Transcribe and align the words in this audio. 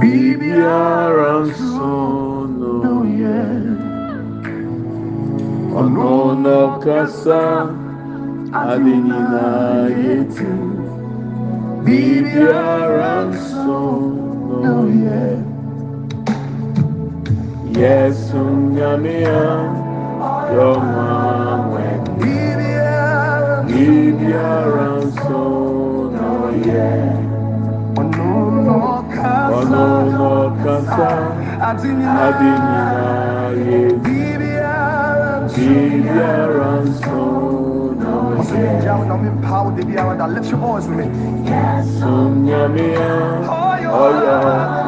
biribiara 0.00 1.32
nso 1.46 1.92
no 2.82 2.94
yɛ 3.20 3.38
ɔno 5.80 6.10
na 6.42 6.54
ɔkasa 6.66 7.40
ade 8.62 8.92
nyinaa 9.08 9.82
yɛ 10.02 10.14
ti 10.34 10.48
no 14.62 14.76
yɛ 15.04 15.20
yesu 17.78 18.40
nyamea 18.74 19.42
yɔma 20.54 21.06
wɛ 21.72 21.86
biribiara 23.66 24.86
nso 25.02 25.42
no 26.14 26.30
yɛ 26.66 27.27
ɔkasa 29.48 31.10
ade 31.68 31.88
nyinaa 31.98 32.30
yɛ 33.66 33.80
ti 35.52 35.64
biribiara 35.64 36.70
nso 36.84 37.20
no 38.00 38.12
yɛ 39.94 40.26
Lift 40.34 40.50
your 40.50 40.60
voice 40.60 40.86
with 40.86 40.98
me. 40.98 41.04
yesu 41.50 42.12
nyamea 42.44 43.08
ɔyɔ 43.48 43.90
wɛ 44.00 44.78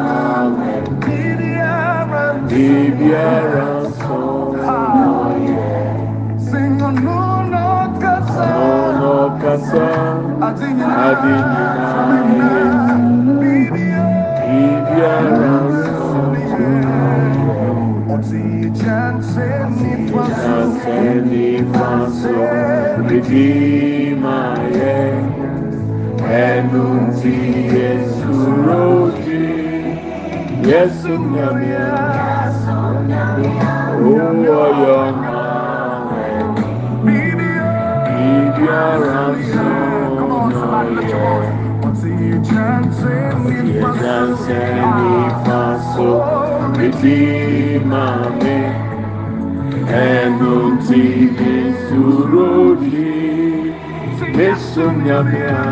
Come 40.21 40.33
on, 40.33 40.53
somebody, 40.53 40.95
lift 40.95 41.11
your 41.11 41.21
voice. 41.21 41.60
Oti 42.31 42.39
chance 42.49 43.11
ni 43.43 43.81
paso. 43.81 44.05
Yanseni 44.07 45.31
faso 45.45 46.09
Redeema 46.79 48.05
me 48.43 48.59
Enunti 49.91 51.05
Yesu 51.41 52.03
roji 52.31 53.75
Yesu 54.39 54.85
nyamia 55.05 55.63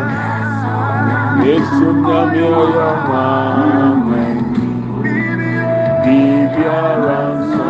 Yesu 1.45 1.87
nyamia 1.93 2.35
yoma 2.35 3.27
Bibiara 6.03 7.21
so 7.51 7.69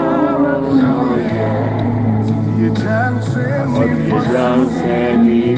Oti 3.78 4.10
chance 4.32 5.18
ni 5.24 5.58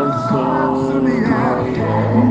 Bibiara 1.03 1.65
so 1.75 2.30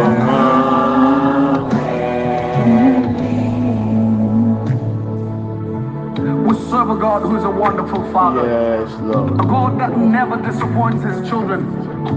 serve 6.81 6.97
a 6.97 6.99
God 6.99 7.21
who 7.21 7.35
is 7.37 7.43
a 7.43 7.49
wonderful 7.49 8.01
Father. 8.11 8.41
Yes, 8.43 8.91
Lord. 9.01 9.33
A 9.33 9.45
God 9.45 9.79
that 9.79 9.95
never 9.97 10.37
disappoints 10.49 11.03
his 11.03 11.17
children. 11.29 11.61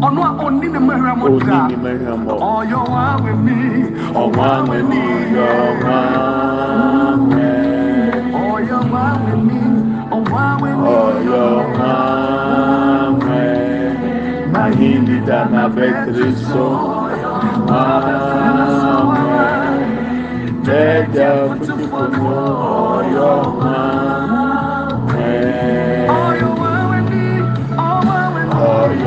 Ọ̀nà 0.07 0.27
òní 0.45 0.67
ni 0.75 0.81
mẹ́rin 0.89 1.17
mo 1.21 1.27
Oni 1.27 1.45
dà. 1.49 1.61
ni 1.71 1.77
mehamo. 1.85 2.33
Ọ̀yọ́ 2.57 2.83
wa 2.93 3.05
wẹ̀ 3.25 3.37
mí. 3.45 3.57
Meni 4.71 5.03
yọwa 5.37 6.01
me. 7.31 7.47
Ọ̀yọ́ 8.51 8.81
wa 8.93 9.05
wẹ̀ 9.25 9.37
mí. 9.47 9.61
Ọ̀wá 10.17 10.45
wẹ̀ 10.63 10.75
mí. 10.83 10.89
Ọyọwa 11.05 11.93
me. 13.25 13.45
Mahindi 14.53 15.17
dana 15.29 15.63
betriso. 15.77 16.67
Amen. 17.81 19.45
Dẹ́jà 20.67 21.31
fúnfúnfún 21.65 22.39
ọyọwa 22.95 23.75
me. 24.21 24.24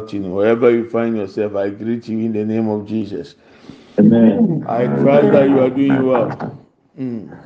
afternoon. 0.03 0.31
Wherever 0.31 0.69
you 0.69 0.89
find 0.89 1.17
yourself, 1.17 1.55
I 1.55 1.69
greet 1.69 2.07
you 2.07 2.19
in 2.19 2.33
the 2.33 2.43
name 2.43 2.67
of 2.69 2.85
Jesus. 2.85 3.35
Amen. 3.97 4.65
I 4.67 4.85
trust 4.85 5.31
that 5.31 5.49
you 5.49 5.59
are 5.59 5.69
doing 5.69 6.05
well. 6.05 6.59
Mm. 6.99 7.39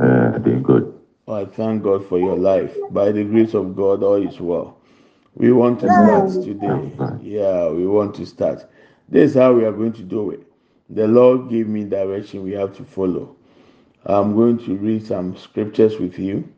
Uh, 0.00 0.38
doing 0.38 0.62
good. 0.62 0.98
I 1.28 1.44
thank 1.44 1.82
God 1.82 2.06
for 2.08 2.18
your 2.18 2.36
life. 2.36 2.74
By 2.90 3.12
the 3.12 3.24
grace 3.24 3.54
of 3.54 3.76
God, 3.76 4.02
all 4.02 4.26
is 4.26 4.40
well. 4.40 4.78
We 5.34 5.52
want 5.52 5.80
to 5.80 5.86
start 5.86 6.30
today. 6.44 6.92
Yeah, 7.22 7.68
we 7.68 7.86
want 7.86 8.14
to 8.16 8.26
start. 8.26 8.66
This 9.08 9.30
is 9.30 9.36
how 9.36 9.52
we 9.52 9.64
are 9.64 9.72
going 9.72 9.92
to 9.94 10.02
do 10.02 10.30
it. 10.30 10.42
The 10.90 11.08
Lord 11.08 11.48
gave 11.48 11.66
me 11.68 11.84
direction 11.84 12.42
we 12.44 12.52
have 12.52 12.76
to 12.76 12.84
follow. 12.84 13.36
I'm 14.04 14.34
going 14.34 14.58
to 14.66 14.76
read 14.76 15.06
some 15.06 15.36
scriptures 15.36 15.98
with 15.98 16.18
you. 16.18 16.48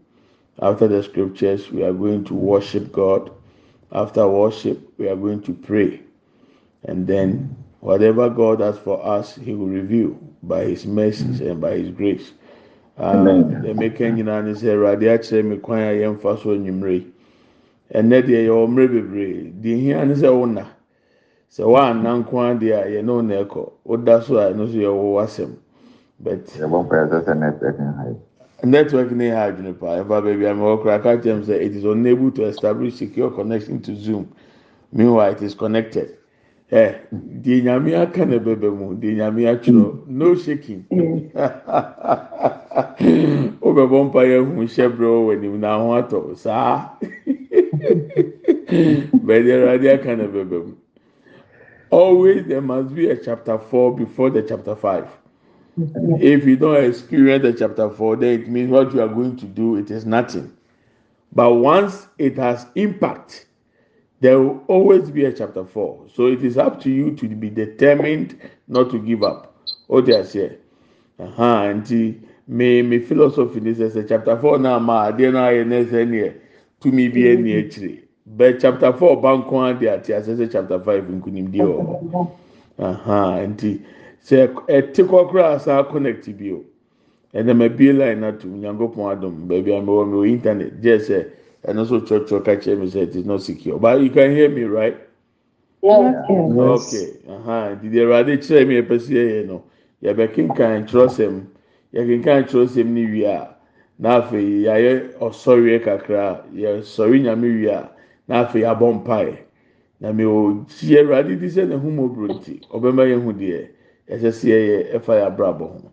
After 0.61 0.89
the 0.89 1.03
scriptures, 1.03 1.71
we 1.71 1.85
are 1.85 1.93
going 1.93 2.25
to 2.25 2.35
worship 2.35 2.91
God. 2.91 3.31
After 3.93 4.27
worship, 4.29 4.79
we 4.99 5.09
are 5.09 5.17
going 5.17 5.43
to 5.43 5.55
pray. 5.55 6.01
And 6.85 7.07
then, 7.07 7.57
whatever 7.81 8.29
God 8.31 8.61
has 8.61 8.79
for 8.79 9.05
us, 9.05 9.35
He 9.37 9.55
will 9.55 9.69
reveal 9.69 10.19
by 10.43 10.65
His 10.65 10.87
mercies 10.87 11.41
and 11.41 11.61
by 11.61 11.79
His 11.79 11.91
grace. 11.91 12.33
Amen. 12.99 13.63
Emeka 13.67 14.11
nyinaa 14.11 14.43
ne 14.45 14.53
sɛ 14.55 14.73
Awurade 14.73 15.07
akyerɛ 15.13 15.45
me 15.45 15.57
kwan 15.59 15.81
a 15.81 15.93
yɛmfa 15.93 16.43
so 16.43 16.51
anwummerɛ 16.51 16.93
yi. 16.95 17.13
Ɛnnɛ 17.95 18.23
deɛ 18.27 18.47
yɛwɔ 18.49 18.69
mmerɛ 18.69 18.89
bebree. 18.93 19.53
Deɛ 19.63 19.81
hia 19.81 20.05
ne 20.07 20.15
sɛ 20.15 20.33
wo 20.39 20.47
na. 20.47 20.65
Sɛ 21.51 21.65
woanna 21.67 22.17
nko 22.25 22.39
ara 22.41 22.55
deɛ 22.59 22.73
a 22.83 22.87
yɛne 23.03 23.07
wo 23.09 23.21
na 23.21 23.35
ɛkɔ. 23.45 23.73
Woda 23.85 24.23
so 24.23 24.39
a 24.39 24.53
ɛno 24.53 24.67
nso 24.67 24.77
yɛ 24.81 24.93
wo 24.95 25.15
w'asɛm. 25.21 25.53
But. 26.19 26.47
Network 28.71 29.11
ne 29.13 29.29
ha 29.31 29.47
adwene 29.53 29.79
paa. 29.79 29.99
Ɛfa 30.03 30.09
baabi 30.23 30.47
a 30.51 30.55
mewɔ 30.55 30.83
koraa 30.83 31.03
ka 31.03 31.17
kyerɛ 31.17 31.39
me 31.41 31.45
sɛ 31.47 31.61
it 31.63 31.77
is 31.77 31.85
unable 31.85 32.31
to 32.33 32.45
establish 32.45 32.95
secure 32.97 33.31
connection 33.31 33.81
to 33.83 33.95
Zoom. 33.97 34.29
Meanwhile, 34.93 35.33
it 35.33 35.43
is 35.43 35.55
connected. 35.55 36.17
Eh, 36.73 36.95
Ɛ 37.15 37.43
deɛ 37.43 37.63
nyame 37.65 37.95
aka 38.03 38.27
na 38.27 38.39
ɛbɛbɛ 38.39 38.77
mu. 38.79 38.95
Deɛ 38.97 39.17
nyame 39.17 39.45
atwerɛ. 39.59 40.09
No 40.09 40.35
shaking. 40.35 40.85
wobɛbɔ 43.63 43.97
mpa 44.07 44.21
yɛ 44.31 44.39
hu 44.45 44.63
hyɛ 44.65 44.87
berɛ 44.97 45.09
wɔ 45.09 45.21
w'anim 45.27 45.59
na 45.61 45.79
ho 45.79 45.89
atɔ 46.01 46.37
saa 46.37 46.97
bɛde 49.27 49.51
awurade 49.55 49.87
aka 49.95 50.17
na 50.17 50.25
bɛbɛ 50.25 50.59
mu 50.67 50.73
always 51.91 52.47
there 52.47 52.61
must 52.63 52.95
be 52.95 53.09
a 53.11 53.17
chapter 53.17 53.59
four 53.59 53.95
before 53.97 54.31
the 54.31 54.43
chapter 54.43 54.75
five 54.77 55.07
if 56.21 56.45
you 56.45 56.57
don't 56.57 56.83
experience 56.85 57.43
the 57.43 57.53
chapter 57.53 57.91
four 57.91 58.17
then 58.17 58.41
it 58.41 58.49
means 58.49 58.71
what 58.71 58.93
you 58.95 59.01
are 59.01 59.09
going 59.09 59.37
to 59.37 59.47
do 59.47 59.77
it 59.77 59.91
is 59.91 60.07
nothing. 60.07 60.53
But 61.33 61.55
once 61.55 62.09
it 62.19 62.37
has 62.39 62.67
impact 62.75 63.47
there 64.21 64.41
will 64.41 64.63
always 64.69 65.11
be 65.11 65.27
a 65.27 65.33
chapter 65.33 65.65
four. 65.65 66.07
So 66.15 66.27
it 66.29 66.43
is 66.43 66.57
up 66.57 66.81
to 66.83 66.91
you 66.91 67.15
to 67.17 67.29
be 67.29 67.51
determined 67.51 68.41
not 68.67 68.91
to 68.91 68.99
give 68.99 69.23
up. 69.23 69.55
O 69.89 70.01
de 70.01 70.13
aseɛ 70.13 70.57
aha 71.19 71.73
nti 71.75 72.15
me 72.49 72.83
me 72.83 72.99
philosophy 72.99 73.61
ni 73.61 73.73
sɛ 73.75 73.91
sɛ 73.91 74.09
chapter 74.09 74.37
four 74.37 74.59
naa 74.59 74.79
ma 74.79 75.11
adeɛ 75.11 75.33
naa 75.33 75.51
yɛ 75.51 75.67
ne 75.67 75.85
sɛ 75.85 76.07
neɛ 76.09 76.33
tumi 76.81 77.09
bi 77.13 77.21
ɛni 77.21 77.53
akyire 77.61 78.03
bɛ 78.37 78.61
chapter 78.61 78.93
four 78.93 79.21
ba 79.21 79.29
nko 79.37 79.61
adi 79.71 79.87
ate 79.89 80.13
asɛ 80.13 80.51
chapter 80.51 80.79
five 80.81 81.05
nkunimdie 81.05 81.63
wɔ 81.63 81.79
hɔ 82.11 82.29
aha 82.79 83.41
nti 83.47 83.81
sɛ 84.27 84.49
ɛte 84.69 85.03
kɔ 85.07 85.29
koraa 85.31 85.55
asa 85.55 85.85
connect 85.85 86.27
bi 86.37 86.51
o. 86.53 86.65
Ɛnna 87.33 87.55
ma 87.57 87.69
bie 87.69 87.93
line 87.93 88.21
na 88.21 88.33
to 88.33 88.49
nyankopɔn 88.49 89.13
adum 89.13 89.47
baabi 89.47 89.71
a 89.73 89.81
mɛwɔ 89.81 90.09
mi 90.11 90.17
wɔ 90.17 90.29
internet. 90.29 90.81
Gye 90.83 90.99
sɛ 90.99 91.27
ɛno 91.65 91.83
nso 91.85 92.01
twerɛtwerɛ 92.01 92.45
ka 92.45 92.53
kyerɛ 92.57 92.79
mi 92.81 92.87
sɛ 92.87 93.03
it 93.03 93.17
is 93.17 93.25
not 93.25 93.41
secure. 93.43 93.79
But 93.79 94.01
you 94.01 94.11
can 94.11 94.35
hear 94.35 94.49
me 94.49 94.65
right. 94.65 94.97
okay. 95.85 97.07
Aha. 97.29 97.77
Nti 97.79 97.87
deɛ 97.93 98.03
ɛwurade 98.03 98.39
kyerɛ 98.43 98.67
mi 98.67 98.83
ɛpɛ 98.83 99.01
si 99.01 99.15
yɛ 99.15 99.47
no. 99.47 99.63
Yɛbɛkenkan 100.03 100.89
kyerɛsɛm 100.89 101.43
yɛkenkan 101.95 102.49
kyerɛsɛm 102.49 102.87
ni 102.87 103.07
wie 103.07 103.25
a 103.25 103.57
yɛayɛ 104.03 105.19
ɔsɔreɛ 105.21 105.83
kakra. 105.85 106.43
Yɛsɔre 106.53 107.23
nyame 107.23 107.43
wie 107.43 107.67
a 107.69 107.91
yɛabɔ 108.29 109.05
mpaeɛ. 109.05 109.37
Na 110.01 110.11
mi 110.13 110.25
ò 110.25 110.67
gyi 110.67 110.97
ɛwurade 110.97 111.39
di 111.39 111.47
sɛ 111.47 111.69
ne 111.69 111.77
ho 111.77 111.89
mɔburo 111.89 112.35
nti 112.35 112.61
ɔbɛma 112.73 113.07
yɛn 113.07 113.23
ho 113.23 113.33
deɛ 113.33 113.76
ɛsɛ 114.09 114.31
sɛ 114.33 114.47
yɛyɛ 114.49 114.95
ɛfa 114.97 115.13
yɛ 115.19 115.27
abrabɔ 115.27 115.67
ho 115.67 115.91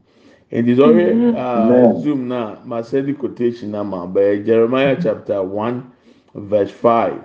nti 0.51 0.75
sɔhwɛ 0.75 1.13
mhm. 1.13 1.35
aa 1.35 1.69
ah, 1.69 1.93
zoom 1.99 2.27
na 2.27 2.55
ma 2.65 2.81
sɛ 2.81 3.05
di 3.05 3.13
quotation 3.13 3.71
na 3.71 3.83
ma 3.83 4.05
bɛyɛ 4.05 4.45
jeremiah 4.45 4.95
mhm. 4.95 5.03
chapter 5.03 5.41
one 5.41 5.91
verse 6.35 6.71
five 6.71 7.21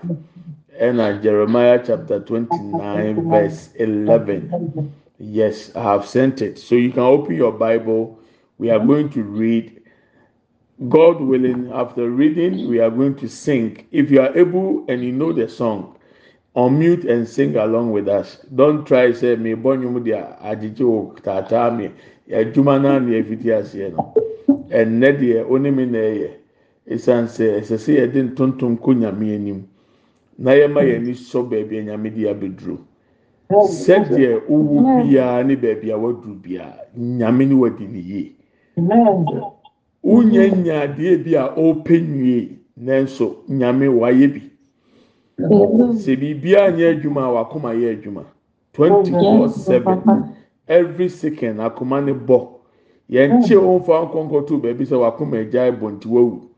ɛna 0.80 1.20
jeremiah 1.22 1.80
chapter 1.84 2.20
twenty-nine 2.20 3.28
verse 3.28 3.70
eleven. 3.76 4.92
Yes, 5.18 5.74
I 5.74 5.82
have 5.82 6.06
sent 6.06 6.42
it. 6.42 6.58
So 6.58 6.76
you 6.76 6.90
can 6.92 7.00
open 7.00 7.34
your 7.34 7.52
Bible. 7.52 8.18
We 8.58 8.70
are 8.70 8.78
going 8.78 9.10
to 9.10 9.22
read. 9.22 9.74
God 10.88 11.20
willing, 11.20 11.72
after 11.72 12.08
reading, 12.08 12.68
we 12.68 12.78
are 12.78 12.90
going 12.90 13.16
to 13.16 13.28
sing. 13.28 13.84
If 13.90 14.12
you 14.12 14.20
are 14.20 14.36
able 14.38 14.84
and 14.88 15.02
you 15.02 15.10
know 15.10 15.32
the 15.32 15.48
song, 15.48 15.97
unmute 16.58 17.04
and 17.08 17.26
sing 17.28 17.56
along 17.56 17.92
with 17.92 18.08
us. 18.08 18.38
Don't 18.54 18.84
try 18.84 19.12
say 19.12 19.36
me 19.36 19.54
bonyum 19.54 20.02
dia 20.04 20.36
agije 20.42 20.82
o 20.82 21.14
tata 21.22 21.70
me 21.70 21.90
adwuma 22.30 22.82
na 22.82 22.98
na 22.98 23.12
efiti 23.20 23.52
ase 23.52 23.92
no. 23.92 24.14
Ɛnnɛ 24.70 25.08
deɛ 25.20 25.44
onim 25.50 25.78
na 25.92 25.98
ɛyɛ. 25.98 26.30
Esan 26.90 27.24
sɛ 27.26 27.60
ɛsɛ 27.60 27.76
sɛ 27.84 27.90
yɛde 27.98 28.18
ntontom 28.34 28.76
kɔ 28.82 28.90
nyame 29.00 29.34
anim. 29.34 29.60
Na 30.38 30.50
yɛma 30.52 30.82
yɛn 30.82 30.96
ani 31.02 31.12
sɔ 31.14 31.48
baabi 31.50 31.78
a 31.78 31.82
nyame 31.82 32.10
de 32.14 32.22
abɛduro. 32.32 32.78
sɛdeɛ 33.50 34.42
wowu 34.48 35.04
biara 35.04 35.44
ne 35.44 35.56
baabi 35.56 35.90
a 35.90 35.96
waduru 35.96 36.34
biara 36.42 36.84
nyame 36.96 37.46
ne 37.46 37.54
wadi 37.54 37.86
ne 37.86 37.98
yie 37.98 38.32
wonya 40.02 40.48
nyaadeɛ 40.48 41.24
bi 41.24 41.34
a 41.36 41.44
ɔrepɛ 41.56 41.96
nwie 42.08 42.48
nanso 42.76 43.44
nyame 43.48 43.88
wayɛ 43.88 44.26
bi 44.32 44.42
Mm-hmm. 45.38 45.96
sɛ 45.98 46.16
biribiara 46.16 46.72
nyɛ 46.72 46.86
adwuma 46.98 47.22
a 47.24 47.32
wakoma 47.32 47.70
yɛ 47.74 47.96
adwuma 47.96 48.24
twenty 48.72 49.10
four 49.10 49.48
seven 49.48 50.00
mm-hmm. 50.00 50.32
every 50.66 51.08
second 51.08 51.58
akoma 51.58 52.04
ne 52.04 52.12
bɔ 52.12 52.48
yɛn 53.10 53.46
kye 53.46 53.56
mm-hmm. 53.56 53.66
wɔn 53.66 53.84
fa 53.84 54.02
nkɔnkɔto 54.04 54.60
baabi 54.62 54.84
sɛ 54.84 54.98
wakoma 54.98 55.38
agya 55.38 55.72
bɔ 55.72 55.92
nti 55.92 56.06
wawu 56.08 56.48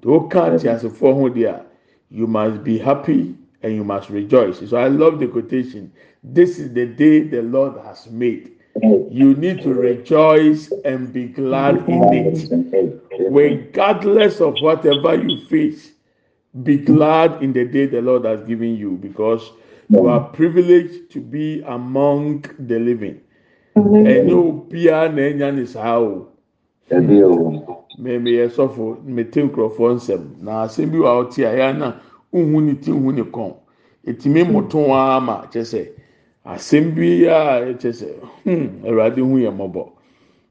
to 0.00 0.14
oka 0.14 0.54
ate 0.54 0.68
asefoɔ 0.68 1.14
ho 1.14 1.28
deɛ 1.28 1.62
you 2.10 2.26
must 2.26 2.62
be 2.62 2.78
happy 2.78 3.34
and 3.62 3.74
you 3.74 3.84
must 3.84 4.08
rejoice. 4.10 4.68
So 4.68 4.76
i 4.76 4.88
love 4.88 5.18
the 5.18 5.26
quotation. 5.26 5.92
This 6.22 6.58
is 6.58 6.72
the 6.72 6.86
day 6.86 7.20
the 7.20 7.42
lord 7.42 7.74
has 7.84 8.08
made. 8.10 8.52
You 8.82 9.34
need 9.34 9.62
to 9.62 9.74
rejoice 9.74 10.72
and 10.84 11.12
be 11.12 11.26
glad 11.26 11.76
in 11.88 12.04
it. 12.12 13.02
Regardless 13.30 14.40
of 14.40 14.54
whatever 14.60 15.16
you 15.16 15.44
face 15.46 15.92
be 16.62 16.76
glad 16.78 17.42
in 17.42 17.52
the 17.52 17.64
day 17.64 17.86
the 17.86 18.00
lord 18.00 18.24
has 18.24 18.42
given 18.44 18.76
you 18.76 18.92
because 19.02 19.50
you 19.88 20.06
are 20.06 20.20
privileged 20.20 21.10
to 21.10 21.20
be 21.20 21.62
among 21.66 22.44
the 22.58 22.78
living. 22.78 23.20
Ɛnyɛ 23.76 24.32
obiara 24.32 25.14
na 25.14 25.22
ɛnya 25.22 25.54
ne 25.54 25.64
saa 25.66 25.98
o. 26.00 26.28
Ẹbí 26.90 27.22
o. 27.24 27.78
mmemme 27.98 28.30
yɛ 28.30 28.48
sɔfo 28.48 28.96
mmete 29.06 29.42
nkurɔfoɔ 29.42 29.90
nsɛm 29.98 30.22
na 30.42 30.62
asɛm 30.64 30.90
bi 30.90 30.98
wɔ 30.98 31.06
a 31.08 31.14
ɔte 31.22 31.38
a 31.44 31.52
yɛn 31.58 31.78
na 31.78 31.94
nhu 32.32 32.60
ne 32.62 32.74
ti 32.74 32.90
nhu 32.92 33.12
ne 33.12 33.22
kɔn 33.22 33.52
etimi 34.06 34.44
mmoto 34.44 34.78
ara 34.94 35.20
ma 35.20 35.46
kyɛ 35.50 35.62
sɛ 35.72 35.88
asɛm 36.46 36.94
bi 36.94 37.26
a 37.26 37.74
kyɛ 37.74 37.90
sɛ 37.92 38.06
hmm 38.44 38.86
awurade 38.86 39.18
hu 39.18 39.38
yɛ 39.38 39.50
mmɔbɔ 39.50 39.88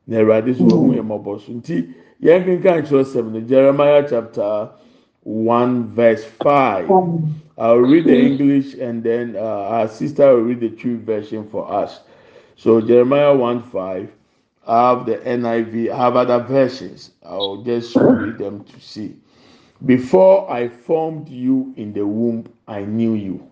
na 0.08 0.18
awurade 0.20 0.51
nso 0.51 0.75
hu 0.75 0.94
yɛ 0.94 1.01
mmɔbɔ 1.08 1.39
so 1.39 1.51
nti 1.54 1.88
yɛn 2.22 2.44
kankan 2.46 2.84
kyerɛ 2.84 3.04
sɛm 3.04 3.32
no 3.32 3.39
jeremiah 3.39 4.06
chapter 4.10 4.70
one 5.28 5.90
verse 5.90 6.24
five 6.26 6.96
i'll 7.58 7.78
read 7.80 8.08
the 8.08 8.18
english 8.18 8.76
and 8.76 9.04
then 9.04 9.36
uh, 9.36 9.40
our 9.42 9.88
sister 9.90 10.28
will 10.36 10.44
read 10.44 10.62
the 10.62 10.70
true 10.70 11.00
version 11.00 11.48
for 11.50 11.72
us 11.72 12.02
so 12.56 12.82
jeremiah 12.82 13.36
one 13.36 13.62
five. 13.64 14.12
I 14.68 14.90
have 14.90 15.06
the 15.06 15.18
NIV, 15.18 15.92
I 15.92 15.98
have 15.98 16.18
other 16.18 16.40
versions. 16.40 17.12
I'll 17.26 17.64
just 17.64 18.02
read 18.12 18.38
them 18.38 18.66
to 18.66 18.82
see. 18.82 19.16
Before 19.86 20.52
I 20.52 20.70
formed 20.70 21.30
you 21.30 21.74
in 21.78 21.94
the 21.94 22.06
womb, 22.06 22.46
I 22.68 22.82
knew 22.84 23.14
you. 23.16 23.48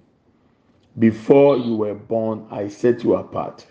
Before 1.00 1.58
you 1.58 1.76
were 1.76 1.96
born, 1.96 2.48
I 2.52 2.68
set 2.70 3.04
you 3.04 3.16
apart. 3.16 3.66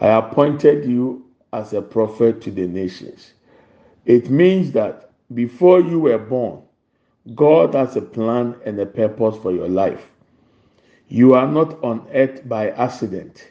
I 0.00 0.08
appointed 0.08 0.86
you 0.86 1.26
as 1.52 1.72
a 1.74 1.82
prophet 1.82 2.42
to 2.42 2.52
the 2.52 2.66
nations. 2.66 3.34
It 4.06 4.30
means 4.30 4.72
that 4.72 5.10
before 5.34 5.80
you 5.80 6.00
were 6.00 6.18
born, 6.18 6.62
God 7.34 7.74
has 7.74 7.96
a 7.96 8.02
plan 8.02 8.54
and 8.64 8.78
a 8.78 8.86
purpose 8.86 9.36
for 9.36 9.50
your 9.52 9.68
life. 9.68 10.06
You 11.08 11.34
are 11.34 11.50
not 11.50 11.82
on 11.82 12.06
earth 12.12 12.48
by 12.48 12.70
accident. 12.70 13.48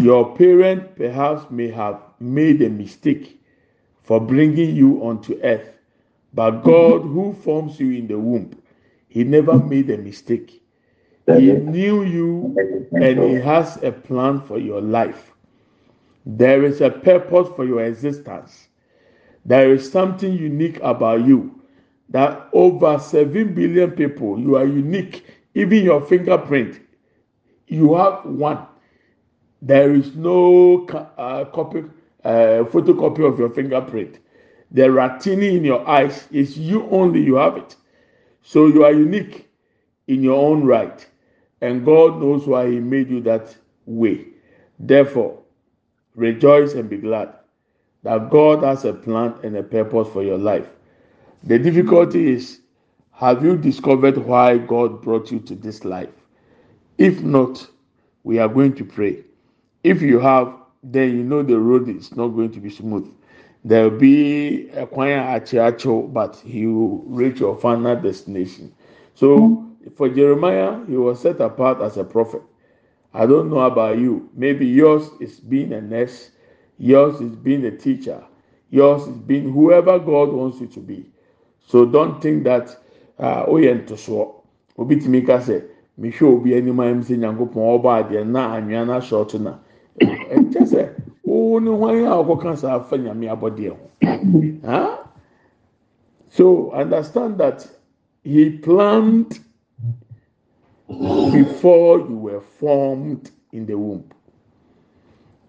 Your 0.00 0.34
parent 0.36 0.94
perhaps 0.96 1.50
may 1.50 1.68
have 1.68 2.00
made 2.20 2.60
a 2.62 2.68
mistake 2.68 3.40
for 4.02 4.20
bringing 4.20 4.76
you 4.76 5.02
onto 5.02 5.38
earth, 5.42 5.78
but 6.34 6.62
God, 6.62 7.02
who 7.02 7.32
forms 7.32 7.80
you 7.80 7.90
in 7.92 8.06
the 8.06 8.18
womb, 8.18 8.50
He 9.08 9.24
never 9.24 9.58
made 9.58 9.90
a 9.90 9.98
mistake. 9.98 10.62
He 11.26 11.52
knew 11.52 12.02
you 12.04 12.54
and 12.92 13.22
He 13.22 13.34
has 13.34 13.82
a 13.82 13.92
plan 13.92 14.40
for 14.42 14.58
your 14.58 14.80
life. 14.82 15.32
There 16.26 16.64
is 16.64 16.80
a 16.80 16.90
purpose 16.90 17.48
for 17.56 17.64
your 17.64 17.82
existence. 17.82 18.68
There 19.44 19.72
is 19.72 19.90
something 19.90 20.32
unique 20.32 20.78
about 20.82 21.24
you 21.26 21.53
that 22.10 22.48
over 22.52 22.98
7 22.98 23.54
billion 23.54 23.90
people, 23.92 24.38
you 24.38 24.56
are 24.56 24.66
unique. 24.66 25.26
Even 25.54 25.84
your 25.84 26.00
fingerprint, 26.04 26.80
you 27.68 27.94
have 27.94 28.24
one. 28.24 28.66
There 29.62 29.94
is 29.94 30.14
no 30.14 30.86
uh, 30.88 31.44
copy, 31.46 31.84
uh, 32.24 32.64
photocopy 32.70 33.26
of 33.26 33.38
your 33.38 33.50
fingerprint. 33.50 34.18
The 34.72 34.90
retina 34.90 35.44
in 35.46 35.64
your 35.64 35.88
eyes 35.88 36.26
is 36.30 36.58
you 36.58 36.88
only, 36.90 37.22
you 37.22 37.36
have 37.36 37.56
it. 37.56 37.76
So 38.42 38.66
you 38.66 38.84
are 38.84 38.92
unique 38.92 39.48
in 40.08 40.22
your 40.22 40.36
own 40.36 40.64
right. 40.64 41.06
And 41.60 41.84
God 41.84 42.20
knows 42.20 42.46
why 42.46 42.70
He 42.70 42.80
made 42.80 43.08
you 43.08 43.20
that 43.22 43.56
way. 43.86 44.26
Therefore, 44.78 45.40
rejoice 46.14 46.74
and 46.74 46.90
be 46.90 46.98
glad 46.98 47.32
that 48.02 48.30
God 48.30 48.62
has 48.62 48.84
a 48.84 48.92
plan 48.92 49.34
and 49.42 49.56
a 49.56 49.62
purpose 49.62 50.08
for 50.12 50.22
your 50.22 50.38
life. 50.38 50.68
The 51.46 51.58
difficulty 51.58 52.30
is 52.30 52.60
have 53.12 53.44
you 53.44 53.58
discovered 53.58 54.16
why 54.16 54.56
God 54.56 55.02
brought 55.02 55.30
you 55.30 55.40
to 55.40 55.54
this 55.54 55.84
life? 55.84 56.08
If 56.96 57.20
not, 57.20 57.66
we 58.22 58.38
are 58.38 58.48
going 58.48 58.74
to 58.76 58.84
pray. 58.84 59.24
If 59.82 60.00
you 60.00 60.18
have, 60.20 60.54
then 60.82 61.10
you 61.10 61.22
know 61.22 61.42
the 61.42 61.60
road 61.60 61.86
is 61.90 62.16
not 62.16 62.28
going 62.28 62.50
to 62.52 62.60
be 62.60 62.70
smooth. 62.70 63.12
There 63.62 63.90
will 63.90 63.98
be 63.98 64.70
a 64.70 64.86
quiet 64.86 65.42
achiacho, 65.42 66.10
but 66.14 66.36
he 66.36 66.66
will 66.66 67.02
reach 67.02 67.40
your 67.40 67.58
final 67.58 67.94
destination. 68.00 68.74
So 69.14 69.66
for 69.96 70.08
Jeremiah, 70.08 70.82
he 70.86 70.96
was 70.96 71.20
set 71.20 71.42
apart 71.42 71.82
as 71.82 71.98
a 71.98 72.04
prophet. 72.04 72.40
I 73.12 73.26
don't 73.26 73.50
know 73.50 73.60
about 73.60 73.98
you. 73.98 74.30
Maybe 74.32 74.66
yours 74.66 75.10
is 75.20 75.40
being 75.40 75.74
a 75.74 75.82
nurse, 75.82 76.30
yours 76.78 77.20
is 77.20 77.36
being 77.36 77.66
a 77.66 77.70
teacher, 77.76 78.24
yours 78.70 79.02
is 79.02 79.18
being 79.18 79.52
whoever 79.52 79.98
God 79.98 80.32
wants 80.32 80.58
you 80.60 80.68
to 80.68 80.80
be. 80.80 81.10
so 81.66 81.84
don't 81.84 82.20
think 82.20 82.44
that 82.44 82.76
uh, 83.18 83.44
woyɛ 83.46 83.84
ntosoɔ 83.84 84.28
obi 84.78 84.96
tumi 84.96 85.22
ka 85.26 85.38
sɛ 85.38 85.62
mehwɛ 85.98 86.22
obi 86.22 86.54
anim 86.54 86.80
a 86.80 86.84
sɛ 86.84 87.16
nyankopɔn 87.18 87.80
ɔbɔ 87.80 87.88
adeɛ 88.00 88.26
na 88.26 88.54
anwea 88.56 88.84
no 88.86 88.92
ahyɛ 88.98 89.40
na 89.40 89.58
ɛkyɛ 90.00 90.62
sɛ 90.66 90.90
wo 91.22 91.58
ne 91.58 91.70
hwan 91.70 92.04
a 92.04 92.10
ɔkɔka 92.22 92.56
saa 92.56 92.80
fa 92.80 92.96
nyame 92.96 93.26
abɔdeɛ 93.28 93.70
ho 93.70 94.68
huh? 94.68 94.98
so 96.28 96.70
understand 96.72 97.38
that 97.38 97.66
he 98.22 98.50
planned 98.58 99.38
before 101.32 101.98
you 102.00 102.16
were 102.18 102.40
formed 102.40 103.30
in 103.52 103.64
the 103.66 103.74
womb 103.78 104.04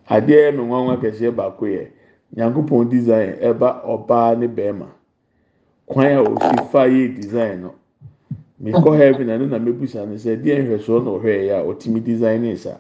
adeɛ 0.10 0.56
me 0.56 0.64
nwanwa 0.64 0.98
kɛseɛ 1.02 1.36
baako 1.36 1.66
yɛ 1.66 1.90
nyankopɔn 2.36 2.90
design 2.90 3.34
ɛba 3.42 3.84
ɔbaa 3.86 4.38
ne 4.38 4.48
bɛrima. 4.48 4.88
Kwan 5.88 6.08
a 6.18 6.22
osi 6.22 6.58
fa 6.72 6.88
yɛ 6.88 7.16
design 7.16 7.62
no 7.62 7.74
mekɔ 8.62 8.98
heaven 8.98 9.28
ɛno 9.28 9.50
na 9.50 9.60
mebusa 9.60 10.06
no 10.06 10.16
sɛ 10.16 10.42
deɛ 10.42 10.64
nhwɛsoɔ 10.64 11.04
na 11.04 11.10
ɔhwɛ 11.12 11.34
yɛ 11.48 11.54
a 11.60 11.64
ɔtumi 11.66 12.04
design 12.04 12.42
ne 12.42 12.56
sa 12.56 12.78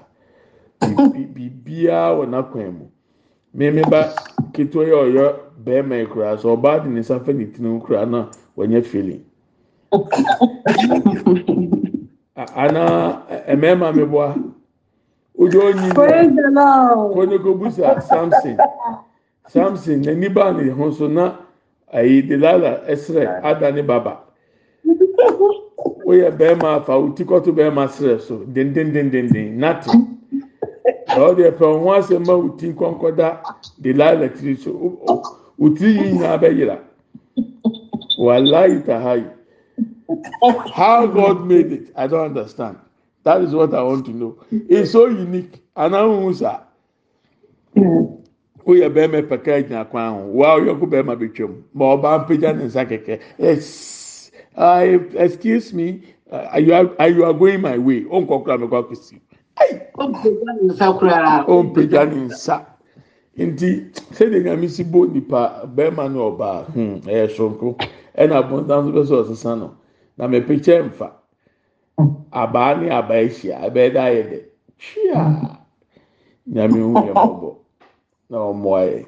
biribiara 0.81 2.15
wɔ 2.17 2.25
n'akwan 2.29 2.71
mu. 2.77 2.85
Mmemme 3.53 3.89
ba 3.89 4.13
ketewa 4.53 4.85
yɛ 4.85 4.95
ɔyɛ 5.05 5.35
bɛrima 5.65 5.95
yi 5.99 6.05
koraa 6.07 6.37
so 6.39 6.55
ɔbaa 6.57 6.83
de 6.83 6.89
ne 6.89 6.99
nsa 6.99 7.19
fɛ 7.19 7.35
ne 7.35 7.45
tiri 7.45 7.79
koraa 7.81 8.05
na 8.09 8.29
wɔnyɛ 8.57 8.83
feeling. 8.83 9.23
Ana 12.35 13.21
mmarima 13.49 13.93
mi 13.95 14.03
bɔ 14.03 14.19
a 14.23 14.35
ojú 15.39 15.61
onyi 15.61 15.89
kɔnye 15.93 17.41
ko 17.43 17.53
busa 17.55 18.01
samson. 18.01 18.57
Samson 19.47 20.01
n'ani 20.01 20.29
baa 20.33 20.51
ne 20.51 20.69
ho 20.69 20.91
so 20.91 21.07
na 21.07 21.35
ayi 21.93 22.21
delala 22.21 22.81
ɛsrɛ 22.87 23.41
ada 23.43 23.71
ne 23.71 23.81
baba 23.81 24.19
woyɛ 26.05 26.31
bɛrima 26.37 26.75
afa 26.77 26.93
oti 26.97 27.23
kɔto 27.23 27.51
bɛrima 27.51 27.87
srɛ 27.87 28.19
so 28.19 28.37
dendendendenden 28.45 29.57
nati. 29.57 29.89
Ɔwɔ 31.15 31.35
deɛ 31.37 31.51
pɛ 31.57 31.65
ɔho 31.65 31.89
asɛm 31.97 32.25
ma 32.27 32.33
oti 32.33 32.73
nkɔnkɔda 32.73 33.27
delala 33.81 34.29
tiri 34.29 34.57
so 34.57 34.71
oti 35.59 35.85
yi 35.85 36.11
nyinaa 36.13 36.37
bɛyira 36.37 36.77
walayi 38.17 38.83
tahayi. 38.85 39.29
How 40.73 41.07
God 41.07 41.45
made 41.47 41.71
it 41.71 41.91
I 41.95 42.07
don't 42.07 42.25
understand. 42.37 42.77
That 43.23 43.41
is 43.41 43.53
what 43.55 43.73
I 43.73 43.81
want 43.81 44.05
to 44.05 44.11
know. 44.11 44.37
It's 44.51 44.91
so 44.91 45.07
unique. 45.07 45.63
Anahu 45.75 46.33
sa 46.35 46.61
woyɛ 48.65 48.89
bɛrima 48.89 49.21
pɛka 49.21 49.67
gyina 49.67 49.85
kwan 49.85 50.13
ho. 50.13 50.21
Wa 50.31 50.57
ɔyɔko 50.57 50.85
bɛrima 50.89 51.15
betwam 51.19 51.63
ma 51.73 51.95
ɔbaa 51.95 52.25
mpagya 52.25 52.53
ne 52.57 52.63
nsa 52.65 52.85
kɛkɛ. 52.85 53.19
Yes. 53.37 54.31
I 54.57 54.99
excuse 55.15 55.73
me 55.73 56.01
uh, 56.31 56.57
you 56.57 56.73
are 56.73 57.09
you 57.09 57.25
are 57.25 57.33
going 57.33 57.61
my 57.61 57.77
way. 57.77 58.05
O 58.09 58.21
mi 58.21 58.27
kɔ 58.27 58.45
akɔsi. 58.45 59.19
o 61.47 61.63
ne 61.63 62.25
nsa 62.27 62.65
nti 63.37 63.91
sɛdeɛ 64.15 64.43
nyame 64.43 64.69
si 64.69 64.83
bo 64.83 65.05
nipa 65.05 65.67
bɛrima 65.67 66.11
ne 66.11 66.19
ɔbaa 66.19 66.65
hmm 66.73 66.99
ɛyɛ 67.03 67.29
soronko 67.35 67.75
ɛna 68.17 68.41
abɔntan 68.41 68.85
so 68.85 68.91
bɛ 68.91 69.03
sɛ 69.03 69.15
ɔsesa 69.23 69.59
no. 69.59 69.75
Na 70.17 70.27
mɛ 70.27 70.41
pɛkyɛ 70.47 70.85
nfa 70.89 71.11
abaa 72.31 72.75
ne 72.81 72.89
abaa 72.89 73.21
ehyia 73.27 73.59
abɛɛ 73.61 73.93
da 73.93 74.03
ayɛ 74.05 74.23
dɛ. 74.31 74.39
Twia 74.79 75.59
nyame 76.47 76.79
hu 76.79 76.93
yɛ 76.93 77.13
mɔbɔ. 77.13 77.64
Na 78.29 78.37
ɔmmoa 78.37 78.81
yɛ 78.91 79.05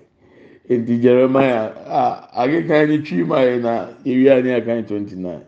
nti 0.79 0.93
jeremiah 1.01 1.71
a 1.87 2.01
akekan 2.43 2.89
ne 2.89 2.97
twi 3.05 3.23
ma 3.23 3.37
yɛ 3.41 3.61
na 3.61 3.73
ewia 4.05 4.43
ne 4.43 4.53
akan 4.59 4.85
twenty 4.87 5.15
nine 5.15 5.45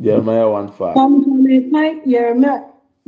jeremiah 0.00 0.48
one 0.50 0.68
five. 0.72 0.96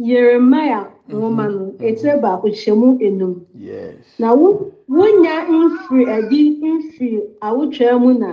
Yeremia 0.01 0.87
nwoma 1.09 1.45
no 1.53 1.75
etire 1.89 2.17
baako 2.23 2.49
hyɛ 2.49 2.73
mu 2.81 2.89
enum. 3.07 3.35
yes 3.55 3.97
Na 4.19 4.33
wo 4.33 4.73
wonya 4.89 5.45
mfiri 5.49 6.05
adi 6.17 6.41
mfiri 6.63 7.21
awotwaa 7.47 7.99
mu 8.03 8.11
na 8.19 8.31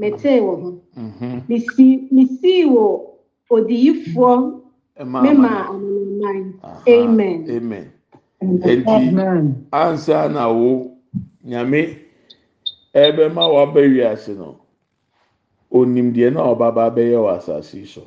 mɛtee 0.00 0.40
wɔ 0.46 0.54
ho. 0.62 0.68
Mhm. 0.96 1.42
Misi 1.48 2.08
misii 2.14 2.64
wɔ 2.74 2.86
odiyifoɔ 3.50 4.32
mema 5.22 5.68
ama 5.68 5.68
amanaman. 5.68 6.54
Amen 6.88 7.92
nti 8.40 8.84
ansa 9.72 10.28
na 10.28 10.48
wo 10.48 10.96
nyame 11.44 11.98
ɛbɛma 12.94 13.44
waba 13.54 13.80
wiase 13.80 14.34
no 14.34 14.56
onim 15.70 16.12
deɛ 16.12 16.32
na 16.32 16.40
ɔbaba 16.52 16.90
bɛyɛ 16.94 17.18
wɔ 17.24 17.36
asase 17.36 17.86
so. 17.86 18.02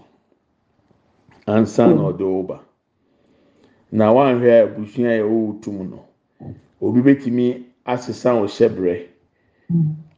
Ansa 1.47 1.87
na 1.87 2.01
ɔde 2.09 2.23
wo 2.25 2.43
ba. 2.43 2.59
Na 3.91 4.11
wanhwɛ 4.13 4.63
abusua 4.63 5.09
a 5.09 5.19
ɛwɔ 5.21 5.29
wo 5.47 5.53
tum 5.61 5.89
no 5.89 5.99
obi 6.81 7.01
betumi 7.01 7.65
asesa 7.85 8.35
wo 8.35 8.45
hyɛbrɛ 8.47 9.07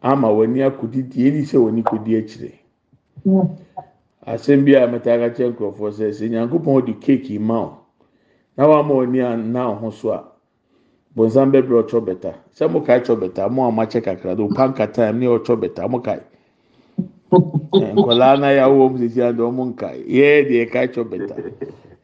ama 0.01 0.27
w'ani 0.29 0.61
akodi 0.63 1.03
die 1.09 1.31
ni 1.31 1.41
sɛ 1.41 1.57
w'ani 1.59 1.83
kodi 1.83 2.15
akyire. 2.17 2.53
Asɛm 4.25 4.63
bi 4.65 4.73
a 4.75 4.87
mɛta 4.87 5.11
aka 5.13 5.29
kyerɛ 5.35 5.51
nkurɔfoɔ 5.53 5.91
sɛ 5.91 6.11
sɛ 6.13 6.29
nyankopɔn 6.29 6.85
de 6.85 6.93
keeki 6.93 7.39
ma 7.39 7.61
wo 7.61 7.84
na 8.57 8.67
wama 8.67 9.03
anna 9.27 9.67
wo 9.69 9.75
ho 9.75 9.91
so 9.91 10.11
a 10.13 10.23
bɔnsam 11.15 11.51
bɛbrɛ 11.51 11.83
ɔtɔ 11.83 11.99
bɛta 12.05 12.33
sɛ 12.55 12.71
mo 12.71 12.81
kae 12.81 12.99
tɔ 12.99 13.15
bɛta 13.15 13.49
mo 13.51 13.67
a 13.67 13.71
mo 13.71 13.81
akyɛ 13.83 14.01
kakra 14.03 14.35
do 14.35 14.47
panka 14.49 14.87
time 14.93 15.19
ne 15.19 15.25
ɔtɔ 15.27 15.55
bɛta 15.61 15.89
mo 15.89 15.99
kae 15.99 16.19
nkɔlaa 17.31 18.39
na 18.39 18.49
yà 18.51 18.67
wɔ 18.67 18.91
mu 18.91 18.97
sisi 18.97 19.21
adi 19.21 19.41
ɔmo 19.41 19.73
nkae 19.73 20.03
yɛ 20.07 20.47
deɛ 20.49 20.71
kae 20.71 20.87
tɔ 20.87 21.03
bɛta 21.03 21.35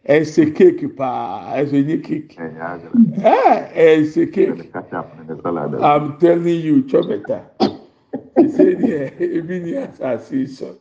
ɛsɛ 0.07 0.53
keeki 0.55 0.87
paa 0.95 1.55
ɛsɛ 1.59 1.85
nye 1.85 1.97
keeki 1.97 2.37
ɛɛ 3.19 3.73
ɛsɛ 3.75 4.31
keeki 4.33 4.67
i'm 5.81 6.17
telling 6.19 6.61
you 6.61 6.81
tɔ 6.83 6.99
bɛta 7.03 7.39
ɛsɛ 8.35 8.65
deɛ 8.79 9.21
ebi 9.37 9.59
ni 9.63 9.71
asase 9.75 10.47
sɔ 10.47 10.75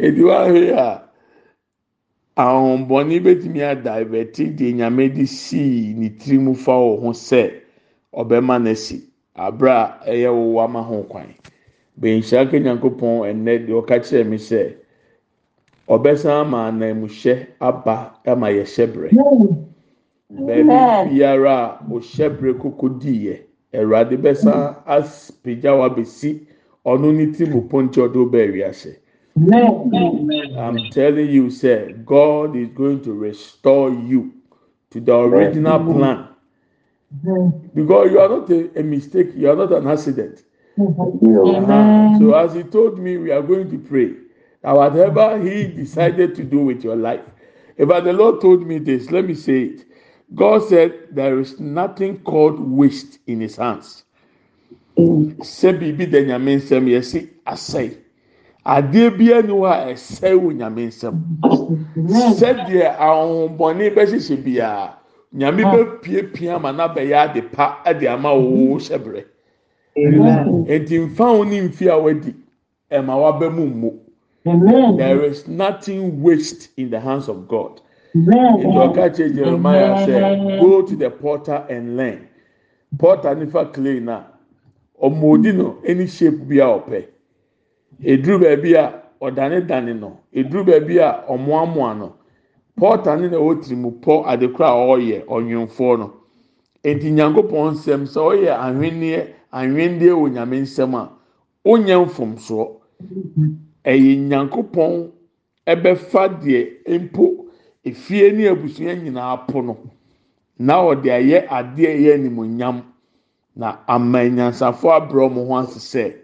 edi 0.00 0.22
wa 0.22 0.46
hwɛ 0.48 0.72
a 0.76 1.09
ahombɔni 2.36 3.20
betumi 3.20 3.62
ada 3.62 4.00
ɛbɛti 4.02 4.54
deɛ 4.56 4.74
nyame 4.74 5.08
de 5.14 5.26
sii 5.26 5.94
ne 5.96 6.08
tiri 6.10 6.38
mu 6.38 6.54
fa 6.54 6.72
wɔ 6.72 7.00
ho 7.00 7.10
sɛ 7.12 7.50
ɔbɛma 8.14 8.58
n'asi 8.62 9.02
abira 9.34 9.98
a 10.06 10.10
ɛyɛ 10.10 10.30
wo 10.32 10.54
wama 10.60 10.82
ho 10.82 11.02
kwan. 11.02 11.34
Bɛnhyia 12.00 12.50
ka 12.50 12.56
nyankopɔn 12.58 13.26
ɛnɛ 13.30 13.66
deɛ 13.66 13.74
ɔka 13.82 14.00
kyerɛ 14.00 14.24
mi 14.28 14.36
sɛ 14.38 14.74
ɔbɛsan 15.88 16.40
ama 16.40 16.68
ananmuhyɛ 16.70 17.46
aba 17.60 18.14
ama 18.26 18.46
yɛhyɛ 18.48 18.86
brɛ 18.86 19.10
baabi 20.30 21.10
biara 21.10 21.78
a 21.80 21.84
ɔhyɛ 21.90 22.28
brɛ 22.38 22.58
koko 22.58 22.88
diiɛ 22.88 23.38
awurade 23.74 24.16
bɛsan 24.16 24.76
apagya 24.86 25.76
wa 25.78 25.88
besi 25.88 26.46
ɔno 26.86 27.12
ne 27.14 27.32
ti 27.32 27.44
mu 27.44 27.62
ponti 27.68 28.00
ɔde 28.00 28.16
ɔbɛ 28.16 28.52
wiase. 28.52 28.96
I'm 29.42 30.90
telling 30.90 31.30
you, 31.30 31.50
sir, 31.50 31.92
God 32.04 32.56
is 32.56 32.68
going 32.68 33.02
to 33.04 33.12
restore 33.12 33.90
you 33.90 34.32
to 34.90 35.00
the 35.00 35.16
original 35.16 35.78
plan. 35.94 36.28
Because 37.74 38.10
you 38.10 38.20
are 38.20 38.28
not 38.28 38.50
a, 38.50 38.80
a 38.80 38.82
mistake, 38.82 39.28
you 39.34 39.50
are 39.50 39.56
not 39.56 39.72
an 39.72 39.86
accident. 39.88 40.42
Uh-huh. 40.78 42.18
So, 42.18 42.34
as 42.34 42.54
he 42.54 42.62
told 42.64 42.98
me, 42.98 43.16
we 43.16 43.30
are 43.30 43.42
going 43.42 43.70
to 43.70 43.78
pray 43.78 44.14
that 44.62 44.72
whatever 44.72 45.38
he 45.38 45.66
decided 45.66 46.34
to 46.36 46.44
do 46.44 46.60
with 46.60 46.84
your 46.84 46.96
life, 46.96 47.24
if 47.76 47.88
the 47.88 48.12
Lord 48.12 48.40
told 48.40 48.66
me 48.66 48.78
this, 48.78 49.10
let 49.10 49.24
me 49.24 49.34
say 49.34 49.62
it. 49.62 49.86
God 50.34 50.68
said 50.68 51.08
there 51.10 51.40
is 51.40 51.58
nothing 51.58 52.18
called 52.20 52.60
waste 52.60 53.18
in 53.26 53.40
his 53.40 53.56
hands. 53.56 54.04
Sɛ 54.96 55.72
biribi 55.78 56.10
da 56.10 56.18
nyame 56.18 56.56
nsɛm 56.60 56.84
yɛsi 56.86 57.28
asɛe 57.46 57.96
adeɛ 58.64 59.10
biara 59.16 59.42
ni 59.42 59.52
hɔ 59.52 59.66
a 59.66 59.92
ɛsɛe 59.92 60.34
wɔ 60.34 60.52
nyame 60.56 60.86
nsɛm 60.88 61.14
sɛdeɛ 62.38 62.96
ahohombɔne 62.98 63.90
bɛhyehyɛ 63.94 64.36
biara 64.44 64.96
nyame 65.32 65.62
bɛpiepie 65.64 66.50
ama 66.54 66.72
n'abɛyɛ 66.72 67.16
ade 67.30 67.42
pa 67.52 67.82
de 67.98 68.06
ama 68.08 68.34
wo 68.34 68.76
hyɛbrɛ 68.78 69.24
nti 69.96 70.98
nfa 70.98 71.44
ne 71.48 71.60
mfi 71.68 71.88
a 71.88 71.98
wadi 71.98 72.34
ɛma 72.90 73.14
waba 73.20 73.50
mu 73.50 73.66
mmu. 73.66 73.92
There 74.44 75.22
is 75.24 75.46
nothing 75.48 76.22
waste 76.22 76.70
in 76.78 76.88
the 76.90 76.98
hands 76.98 77.28
of 77.28 77.46
God. 77.46 77.80
Nti 78.16 78.64
ɔka 78.64 79.14
kyerɛ 79.14 79.34
Jeremiah 79.34 80.06
sɛ 80.06 80.60
go 80.60 80.82
to 80.82 80.96
the 80.96 81.10
porter 81.10 81.64
and 81.68 81.96
learn. 81.96 82.26
Porter 82.98 83.34
nifa 83.36 83.72
clay 83.72 84.00
na 84.00 84.22
ɔmɔdi 85.02 85.54
no 85.56 85.76
any 85.86 86.06
shape 86.06 86.48
bi 86.48 86.56
a 86.56 86.66
ɔpɛ 86.80 87.04
eduru 88.02 88.38
baabi 88.38 88.74
a 88.76 89.02
ɔdanedane 89.20 89.94
no. 89.98 90.18
Eduru 90.32 90.64
baabi 90.64 90.98
a 90.98 91.24
ɔmoamoa 91.28 91.98
no. 91.98 92.14
Pɔɔta 92.78 93.20
ne 93.20 93.28
na 93.28 93.36
ɛwɔ 93.36 93.60
tirimu 93.62 94.00
pɔ 94.00 94.24
adekora 94.26 94.68
a 94.68 94.76
ɔreyɛ 94.86 95.24
ɔnwomfoɔ 95.26 95.98
no. 95.98 96.12
Eti 96.82 97.10
nyankopɔn 97.10 97.74
nsɛm 97.74 98.06
sɛ 98.06 98.20
ɔyɛ 98.20 98.50
ahwenneɛ 98.56 99.26
ahwenneɛ 99.52 100.12
wɔ 100.16 100.30
nyame 100.32 100.60
nsɛm 100.62 100.94
a 100.94 101.10
onyɛ 101.64 102.04
mfomsoɔ. 102.06 102.68
Ɛyɛ 103.84 104.16
nyankopɔn 104.28 105.10
ɛbɛfa 105.66 106.40
deɛ 106.40 106.98
mpo 107.00 107.46
efie 107.84 108.32
ne 108.32 108.48
abusua 108.48 108.94
nyinaa 108.94 109.46
po 109.46 109.60
no. 109.62 109.76
Na 110.58 110.80
ɔde 110.82 111.08
ayɛ 111.10 111.46
adeɛ 111.48 111.96
ɛyɛ 111.96 112.14
animonyam 112.14 112.82
na 113.56 113.78
ama 113.86 114.18
nyansafo 114.24 114.88
abrɛ 114.90 115.28
ɔmo 115.28 115.46
ho 115.46 115.56
ase 115.58 116.14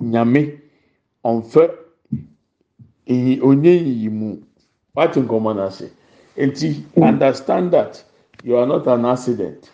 nyame. 0.00 0.67
Ɔnfɛ 1.30 1.62
eyi 3.06 3.40
yiyi 3.62 4.10
mu. 4.10 4.36
Nkɔmɔ 4.96 5.54
n'ase 5.56 5.90
eti 6.36 6.84
understand 7.00 7.70
that 7.72 8.02
you 8.42 8.56
are 8.56 8.66
not 8.66 8.86
an 8.86 9.04
accident. 9.04 9.70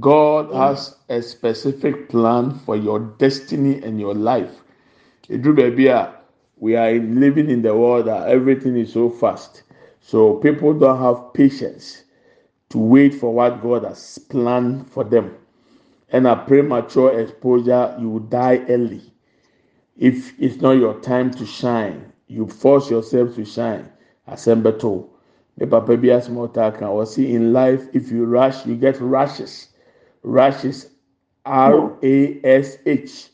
God 0.00 0.52
has 0.52 0.96
a 1.08 1.22
specific 1.22 2.08
plan 2.08 2.50
for 2.64 2.76
your 2.76 2.98
destiny 3.18 3.80
and 3.82 4.00
your 4.00 4.14
life. 4.14 4.62
Baabi 5.28 5.86
a 5.88 6.14
we 6.58 6.74
are 6.74 6.92
living 6.94 7.50
in 7.50 7.62
the 7.62 7.76
world 7.76 8.06
that 8.06 8.28
everything 8.28 8.76
is 8.76 8.92
so 8.92 9.10
fast. 9.10 9.62
So 10.00 10.34
people 10.34 10.72
don't 10.74 11.00
have 11.00 11.34
patience 11.34 12.04
to 12.70 12.78
wait 12.78 13.14
for 13.14 13.32
what 13.34 13.62
God 13.62 13.84
has 13.84 14.18
planned 14.18 14.90
for 14.90 15.04
them. 15.04 15.36
And 16.10 16.26
a 16.26 16.36
premature 16.36 17.20
exposure 17.20 17.96
you 18.00 18.08
will 18.08 18.20
die 18.20 18.64
early. 18.68 19.02
If 19.98 20.38
it's 20.40 20.60
not 20.60 20.72
your 20.72 21.00
time 21.00 21.30
to 21.30 21.46
shine 21.46 22.12
you 22.28 22.46
force 22.46 22.90
yourself 22.90 23.34
to 23.36 23.44
shine. 23.44 23.90
Assemble 24.26 25.10
me 25.58 25.66
papa 25.66 25.96
bi 25.96 26.08
asem 26.08 26.34
ɔta 26.36 26.76
kan 26.78 26.88
wɔsi 26.88 27.30
in 27.32 27.52
life 27.52 27.88
if 27.94 28.10
you 28.10 28.26
rush 28.26 28.66
you 28.66 28.76
get 28.76 29.00
rashes 29.00 29.68
rashes 30.22 30.90
r 31.46 31.96
a 32.02 32.40
s 32.44 32.78
h. 32.84 33.30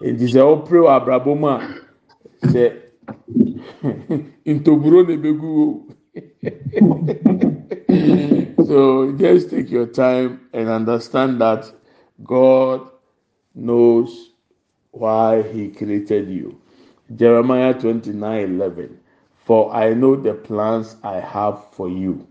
Nti 0.00 0.26
sɛ 0.34 0.40
ɔpere 0.40 0.80
wɔ 0.84 0.90
abrabɔ 1.00 1.32
mu 1.40 1.48
a 1.48 1.58
o 5.50 5.82
so 8.66 9.12
just 9.16 9.50
take 9.50 9.70
your 9.70 9.86
time 9.86 10.40
and 10.52 10.68
understand 10.68 11.40
that 11.40 11.72
God 12.22 12.88
knows 13.54 14.30
why 14.90 15.42
he 15.42 15.68
created 15.68 16.28
you. 16.28 16.60
Jeremiah 17.14 17.74
29 17.74 18.54
11. 18.54 18.98
For 19.36 19.72
I 19.72 19.94
know 19.94 20.16
the 20.16 20.34
plans 20.34 20.96
I 21.02 21.20
have 21.20 21.70
for 21.72 21.88
you, 21.88 22.26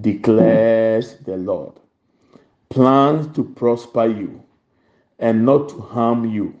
declares 0.00 1.16
the 1.24 1.36
Lord. 1.36 1.74
Plans 2.68 3.26
to 3.34 3.44
prosper 3.44 4.06
you 4.06 4.42
and 5.18 5.44
not 5.44 5.68
to 5.70 5.80
harm 5.80 6.24
you, 6.30 6.54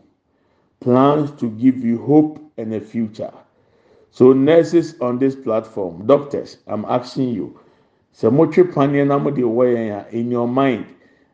plans 0.80 1.30
to 1.40 1.50
give 1.50 1.84
you 1.84 1.98
hope 1.98 2.40
and 2.56 2.74
a 2.74 2.80
future. 2.80 3.32
So, 4.10 4.32
nurses 4.32 4.98
on 5.00 5.18
this 5.18 5.34
platform, 5.36 6.06
doctors, 6.06 6.58
I'm 6.66 6.84
asking 6.86 7.28
you. 7.30 7.60
sɛ 8.16 8.30
motwe 8.30 8.62
paneɛ 8.72 9.04
na 9.06 9.18
mode 9.18 9.42
wɔ 9.44 9.64
yɛn 9.74 9.90
a 9.92 10.16
in 10.16 10.30
your 10.30 10.48
mind 10.48 10.86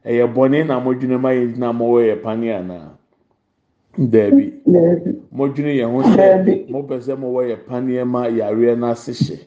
ɛyɛ 0.05 0.26
bɔne 0.35 0.66
na 0.66 0.81
modwene 0.81 1.16
ma 1.20 1.28
yɛn 1.31 1.55
gyina 1.55 1.72
mo 1.72 1.85
wɔ 1.94 2.00
yɛ 2.09 2.16
paneɛ 2.22 2.59
anaa 2.59 2.90
daabi 3.98 4.52
modwene 5.33 5.72
yɛn 5.76 5.90
ho 5.92 6.02
sɛ 6.02 6.66
mopɛ 6.70 7.00
sɛ 7.00 7.16
mowɔ 7.16 7.48
yɛ 7.50 7.57
paneɛ 7.66 8.05
ma 8.07 8.26
yareɛ 8.28 8.78
no 8.78 8.87
ase 8.90 9.12
hye 9.12 9.38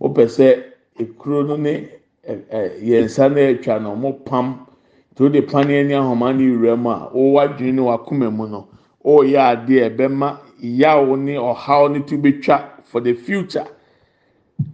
mopɛ 0.00 0.24
sɛ 0.28 0.62
ekuro 0.98 1.42
no 1.46 1.56
ne 1.56 1.88
ɛ 2.28 2.80
yɛn 2.82 3.04
nsa 3.04 3.28
no 3.28 3.40
atwa 3.40 3.82
no 3.82 3.94
mo 3.96 4.12
pam 4.12 4.66
nti 5.14 5.24
o 5.24 5.28
de 5.28 5.40
paneɛ 5.42 5.86
ne 5.86 5.94
ahoma 5.94 6.32
ne 6.36 6.44
wura 6.50 6.76
mu 6.76 6.90
a 6.90 7.10
wɔwɔ 7.14 7.48
adwene 7.48 7.74
ne 7.74 7.82
wakoma 7.82 8.30
mu 8.30 8.46
no 8.46 8.68
ɔreyɛ 9.04 9.40
adeɛ 9.66 9.96
ɛbɛma 9.96 10.38
yaw 10.60 11.14
ne 11.16 11.34
ɔhaw 11.36 11.90
ne 11.92 12.00
to 12.00 12.18
betwa 12.18 12.64
for 12.84 13.00
the 13.00 13.14
future. 13.14 13.66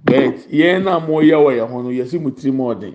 But 0.04 0.48
yɛn 0.50 0.84
na 0.84 0.98
mo 0.98 1.20
yɛ 1.20 1.36
wɔ 1.36 1.50
yɛn 1.58 1.68
ho 1.70 1.82
no 1.82 1.88
yɛsi 1.90 2.20
mo 2.20 2.30
tiri 2.30 2.52
mu 2.52 2.64
ɔden. 2.74 2.94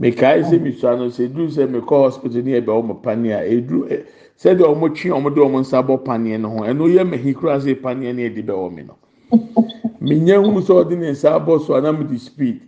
Mekae 0.00 0.42
sɛ 0.44 0.60
misua 0.60 0.96
no 0.96 1.06
sɛ 1.08 1.28
eduru 1.28 1.48
sɛ 1.48 1.66
mekɔ 1.68 2.02
hospital 2.04 2.42
ne 2.42 2.60
ɛbɛ 2.60 2.66
wɔn 2.82 3.02
paneɛ 3.02 3.34
a 3.34 3.50
eduru 3.50 3.88
ɛ 3.90 4.04
sɛdeɛ 4.38 4.68
wɔn 4.80 4.94
twe 4.94 5.10
wɔn 5.10 5.34
de 5.34 5.40
wɔn 5.40 5.60
nsa 5.60 5.82
bɔ 5.82 6.04
paneɛ 6.04 6.40
no 6.40 6.48
ho. 6.50 6.60
Ɛno 6.64 6.88
yɛ 6.88 7.02
mɛhi 7.04 7.34
kura 7.34 7.58
sɛ 7.58 7.74
paneɛ 7.80 8.14
ne 8.14 8.28
ɛde 8.28 8.44
bɛ 8.44 8.52
wɔ 8.54 8.74
mi 8.74 8.82
no. 8.82 8.96
Menya 10.00 10.36
hu 10.36 10.60
sɛ 10.60 10.84
ɔde 10.84 10.98
ne 10.98 11.10
nsa 11.10 11.34
abɔ 11.38 11.60
so 11.66 11.74
anam 11.74 12.06
de 12.06 12.18
speed. 12.18 12.60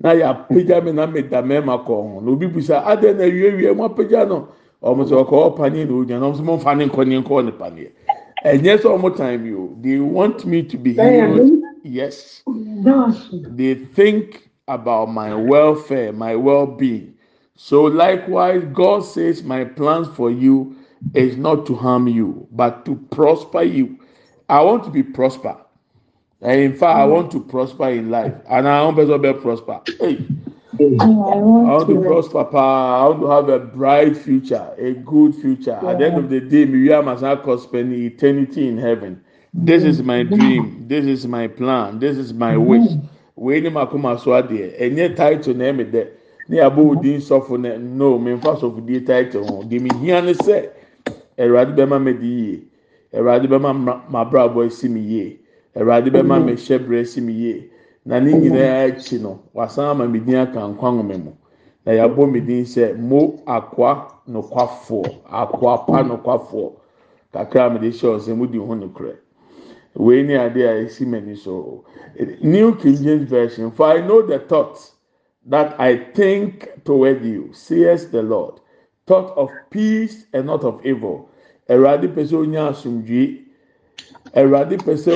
Na 0.00 0.10
yɛ 0.14 0.24
apagya 0.48 0.82
mi 0.82 0.92
na 0.92 1.06
mi 1.06 1.22
da 1.22 1.42
mɛɛma 1.42 1.84
kɔ 1.84 1.86
ho. 1.86 2.20
Na 2.20 2.30
obi 2.30 2.46
bisa 2.46 2.82
adɛ 2.84 3.16
na 3.16 3.24
wie 3.24 3.50
wie 3.54 3.72
mo 3.74 3.88
apagya 3.88 4.26
no. 4.28 4.48
Wɔn 4.82 5.06
sɛ 5.06 5.24
ɔkɔ 5.24 5.56
paneɛ 5.56 5.86
na 5.86 5.92
ogyina 5.92 6.20
na 6.20 6.30
wɔn 6.30 6.36
sɛ 6.36 6.44
mo 6.44 6.56
nfa 6.56 6.76
ne 6.76 6.86
nkɔ 6.86 7.06
ne 7.06 7.22
nkɔ 7.22 7.44
ne 7.44 7.50
paneɛ. 7.52 7.90
Ɛnyɛ 8.44 8.78
sɛ 8.78 8.88
wɔn 9.00 9.16
time 9.16 9.46
yi 9.46 9.54
o. 9.54 9.70
They 9.80 9.98
want 9.98 10.44
me 10.46 10.62
to 10.62 10.76
be 10.76 10.94
healed 10.94 11.62
yes. 11.84 12.42
They 12.46 13.74
think 13.74 14.48
about 14.68 15.06
my 15.12 15.34
welfare 15.34 16.12
my 16.12 16.36
well-being. 16.36 17.14
So 17.56 17.84
likewise 17.84 18.64
God 18.72 19.04
says 19.04 19.42
my 19.42 19.64
plans 19.64 20.08
for 20.08 20.30
you 20.30 20.76
is 21.14 21.36
not 21.36 21.66
to 21.66 21.74
harm 21.74 22.08
you 22.08 22.46
but 22.52 22.84
to 22.84 22.96
prosper 23.10 23.62
you 23.62 23.98
I 24.48 24.60
want 24.62 24.84
to 24.84 24.90
be 24.90 25.02
prosper 25.02 25.56
and 26.40 26.60
in 26.60 26.72
fact 26.72 26.98
I 26.98 27.04
want 27.04 27.30
to 27.32 27.40
prosper 27.40 27.90
in 27.90 28.10
life 28.10 28.34
and 28.48 28.68
I 28.68 28.82
want 28.82 28.96
person 28.96 29.20
be 29.22 29.32
prosper 29.32 29.80
hey. 30.00 30.26
I 30.80 30.84
want 30.86 31.88
to 31.88 32.00
prosper, 32.00 32.44
pa. 32.44 33.04
I 33.04 33.08
want 33.08 33.20
to 33.20 33.30
have 33.30 33.48
a 33.50 33.58
bright 33.58 34.16
future, 34.16 34.74
a 34.78 34.92
good 34.92 35.34
future. 35.34 35.74
At 35.74 35.98
the 35.98 36.06
end 36.06 36.18
of 36.18 36.30
the 36.30 36.40
day, 36.40 36.64
Miriam 36.64 37.04
must 37.04 37.22
not 37.22 37.60
spend 37.60 37.92
eternity 37.92 38.68
in 38.68 38.78
heaven. 38.78 39.22
This 39.52 39.84
is 39.84 40.02
my 40.02 40.22
dream. 40.22 40.86
This 40.88 41.04
is 41.04 41.26
my 41.26 41.46
plan. 41.46 41.98
This 41.98 42.16
is 42.16 42.32
my 42.32 42.56
wish. 42.56 42.90
Wei 43.36 43.60
ni 43.60 43.68
ma 43.68 43.84
kuma 43.86 44.18
so 44.18 44.30
adeɛ. 44.30 44.80
Ɛnyɛ 44.80 45.16
title 45.16 45.54
na 45.54 45.64
ɛmɛ 45.64 45.90
dɛ. 45.92 46.08
Ne 46.48 46.58
abo 46.58 46.92
odi 46.92 47.18
nsɔfo 47.18 47.60
na 47.60 47.76
no, 47.76 48.18
me 48.18 48.32
nfa 48.32 48.58
sɔfo 48.58 48.86
die 48.86 49.00
title 49.00 49.46
ho. 49.46 49.62
Deɛ 49.62 49.80
mi 49.80 49.90
hia 50.00 50.22
ne 50.22 50.32
sɛ, 50.32 50.68
Ɛwurade 51.42 51.72
bɛma 51.76 51.98
mi 52.04 52.12
di 52.14 52.26
yie. 52.28 52.62
Ɛwurade 53.14 53.46
bɛma 53.48 53.70
ma 54.08 54.20
abrabɔ 54.24 54.66
esi 54.66 54.88
mi 54.88 55.00
yie. 55.00 55.38
Ɛwurade 55.76 56.10
bɛma 56.14 56.44
mi 56.44 56.52
hyɛ 56.52 56.78
brɛ 56.86 57.00
esi 57.00 57.20
mi 57.20 57.32
yie. 57.32 57.68
na 58.04 58.18
ne 58.20 58.32
nyinaa 58.32 58.86
akyi 58.88 59.18
no 59.22 59.38
wasan 59.54 59.84
ama 59.90 60.06
mi 60.08 60.18
din 60.20 60.36
aka 60.36 60.60
nkwa 60.68 60.90
nwoma 60.92 61.16
mu. 61.24 61.32
Na 61.86 61.92
yabɔ 61.92 62.30
mi 62.32 62.40
din 62.40 62.64
sɛ 62.64 62.96
mo 62.98 63.40
akwa 63.46 64.08
nokwafoɔ 64.28 65.06
akwa 65.30 65.86
pa 65.86 66.02
nokwafoɔ. 66.02 66.72
Kakra 67.32 67.70
mi 67.72 67.78
de 67.78 67.90
hyɛ 67.90 68.16
ɔsɛ 68.16 68.36
mo 68.36 68.46
di 68.46 68.58
ho 68.58 68.74
nokorɛ. 68.74 69.16
Wei 69.94 70.22
ni 70.22 70.34
ade 70.34 70.56
a 70.62 70.84
esi 70.84 71.04
m'ani 71.06 71.36
so. 71.36 71.84
New 72.42 72.74
king 72.76 72.96
james 72.96 73.28
version 73.28 73.70
for 73.70 73.86
i 73.86 74.00
know 74.06 74.22
the 74.22 74.38
thoughts 74.38 74.92
that 75.46 75.74
i 75.80 75.96
think 75.96 76.68
toward 76.84 77.24
you 77.24 77.48
says 77.52 78.10
the 78.10 78.22
lord 78.22 78.60
thought 79.06 79.36
of 79.36 79.50
peace 79.70 80.26
and 80.32 80.46
not 80.46 80.62
of 80.64 80.84
evil 80.84 81.28
awurade 81.72 82.08
pɛ 82.14 82.22
sɛ 82.28 82.36
onya 82.36 82.70
asomdwie 82.70 83.44
awurade 84.34 84.76
pɛ 84.84 84.92
sɛ 84.96 85.12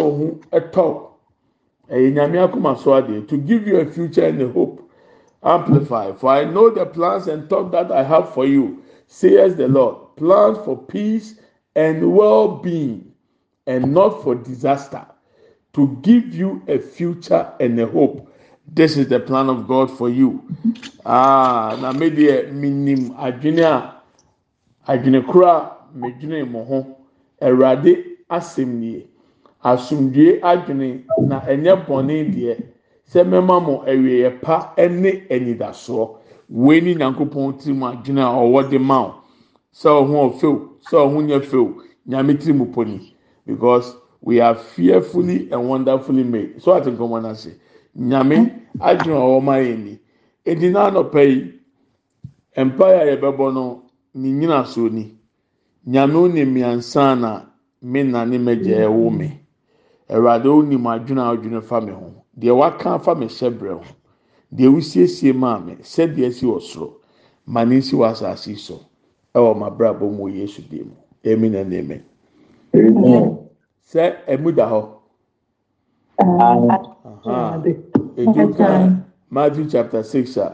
ɛtɔ 0.53 1.07
ɛyɛ 1.91 2.13
nyame 2.15 2.39
akoma 2.39 2.77
so 2.77 2.91
adeɛ. 2.93 3.27
To 3.29 3.37
give 3.37 3.67
you 3.67 3.79
a 3.79 3.87
future 3.87 4.25
and 4.25 4.41
a 4.43 4.49
hope. 4.49 4.83
Amplify. 5.43 6.13
For 6.13 6.31
i 6.31 6.45
know 6.45 6.71
the 6.71 6.87
plans 6.87 7.29
and 7.29 7.49
thought 7.49 7.71
that 7.71 7.93
i 7.93 8.03
have 8.03 8.31
for 8.35 8.47
you 8.47 8.83
says 9.07 9.55
the 9.57 9.69
lord. 9.69 10.17
Plans 10.17 10.59
for 10.65 10.77
peace 10.77 11.39
and 11.77 12.13
well-being 12.13 13.13
and 13.67 13.93
not 13.93 14.23
for 14.25 14.35
disaster. 14.35 15.07
To 15.75 15.99
give 16.03 16.35
you 16.35 16.63
a 16.67 16.79
future 16.79 17.53
and 17.61 17.79
a 17.79 17.87
hope. 17.87 18.33
This 18.67 18.97
is 18.97 19.09
the 19.09 19.21
plan 19.21 19.49
of 19.49 19.69
god 19.69 19.91
for 19.97 20.09
you. 20.09 20.43
Ah 21.05 21.79
na 21.81 21.93
me 21.93 22.11
minim 22.11 23.11
adwene 23.15 23.63
a 23.63 24.01
adwene 24.89 25.25
koro 25.27 25.47
a 25.47 25.76
medwene 25.97 26.45
mo 26.49 26.65
ho. 26.65 26.87
Awurade 27.41 27.93
asɛm 28.29 28.81
nie. 28.81 29.07
Asomdue 29.63 30.41
adwene 30.43 31.05
na 31.29 31.41
ɛnyɛ 31.41 31.87
bɔnne 31.87 32.31
deɛ. 32.35 32.57
Sɛ 33.11 33.25
mɛma 33.25 33.61
mo 33.67 33.83
awieɛ 33.87 34.41
pa 34.41 34.75
ne 34.77 35.23
anidasoɔ. 35.31 36.17
Wei 36.49 36.81
ni 36.81 36.95
nyankopɔn 36.95 37.59
tiri 37.59 37.75
mu 37.75 37.87
adwene 37.87 38.21
a 38.23 38.31
ɔwɔ 38.31 38.71
de 38.71 38.79
ma 38.79 39.01
o 39.07 39.15
sɛ 39.73 39.89
ɔho 39.91 40.31
ɔfew 40.31 40.69
sɛ 40.89 40.97
ɔho 40.97 41.27
nyɛ 41.27 41.43
few 41.43 41.83
nyame 42.09 42.35
tiri 42.39 42.53
mu 42.55 42.67
poni 42.67 43.13
because 43.47 43.97
we 44.23 44.41
are 44.41 44.55
fearfully 44.55 45.49
and 45.51 45.69
wonderfully 45.69 46.25
made. 46.25 46.61
So 46.63 46.73
ati 46.73 46.91
nkɔmɔ 46.91 47.23
n'ase 47.23 47.55
nyame 47.99 48.53
adwene 48.81 49.17
a 49.17 49.27
ɔwɔ 49.27 49.43
ma 49.43 49.53
yɛn 49.55 49.85
ni. 49.85 49.99
Edi 50.45 50.71
n'anɔpɛ 50.71 51.29
yi 51.29 51.61
mpaeɛ 52.65 53.01
a 53.01 53.17
yɛbɛbɔ 53.17 53.55
no 53.55 53.83
ne 54.15 54.31
nyina 54.33 54.65
so 54.67 54.89
ni 54.89 55.16
nyame 55.87 56.17
onim 56.19 56.49
mmiɛnsa 56.51 57.15
na 57.21 57.43
me 57.83 58.03
na 58.03 58.25
ne 58.25 58.39
mɛgya 58.39 58.87
ɛwɔ 58.89 59.17
me. 59.17 59.41
Awurade 60.11 60.47
onim 60.49 60.85
adwene 60.87 61.21
a 61.23 61.35
ɔdwene 61.37 61.63
fa 61.63 61.81
me 61.81 61.93
ho. 61.93 62.25
Deɛ 62.39 62.57
waka 62.57 62.99
fa 62.99 63.15
me 63.15 63.27
hyɛ 63.27 63.51
brɛ 63.59 63.73
ho. 63.75 63.85
Deɛ 64.55 64.69
wosiesie 64.75 65.33
maa 65.35 65.59
me 65.59 65.75
sɛdeɛ 65.77 66.33
si 66.33 66.47
wɔ 66.47 66.61
soro 66.61 66.95
ma 67.47 67.65
ne 67.65 67.77
nsi 67.79 67.95
wɔ 67.97 68.11
asase 68.11 68.57
so 68.59 68.81
ɛwɔ 69.35 69.57
ma 69.59 69.71
brabɔ 69.71 70.11
mu 70.11 70.25
wɔ 70.25 70.35
yesu 70.35 70.63
dim 70.69 70.93
amen 71.25 71.55
and 71.55 71.73
amen. 71.73 72.03
Sɛ 73.87 74.25
ɛmu 74.27 74.55
da 74.55 74.69
hɔ. 74.69 74.89
Edu 78.17 78.57
ka 78.57 79.03
matthew 79.31 79.69
chapter 79.69 80.03
six 80.03 80.37
a 80.37 80.53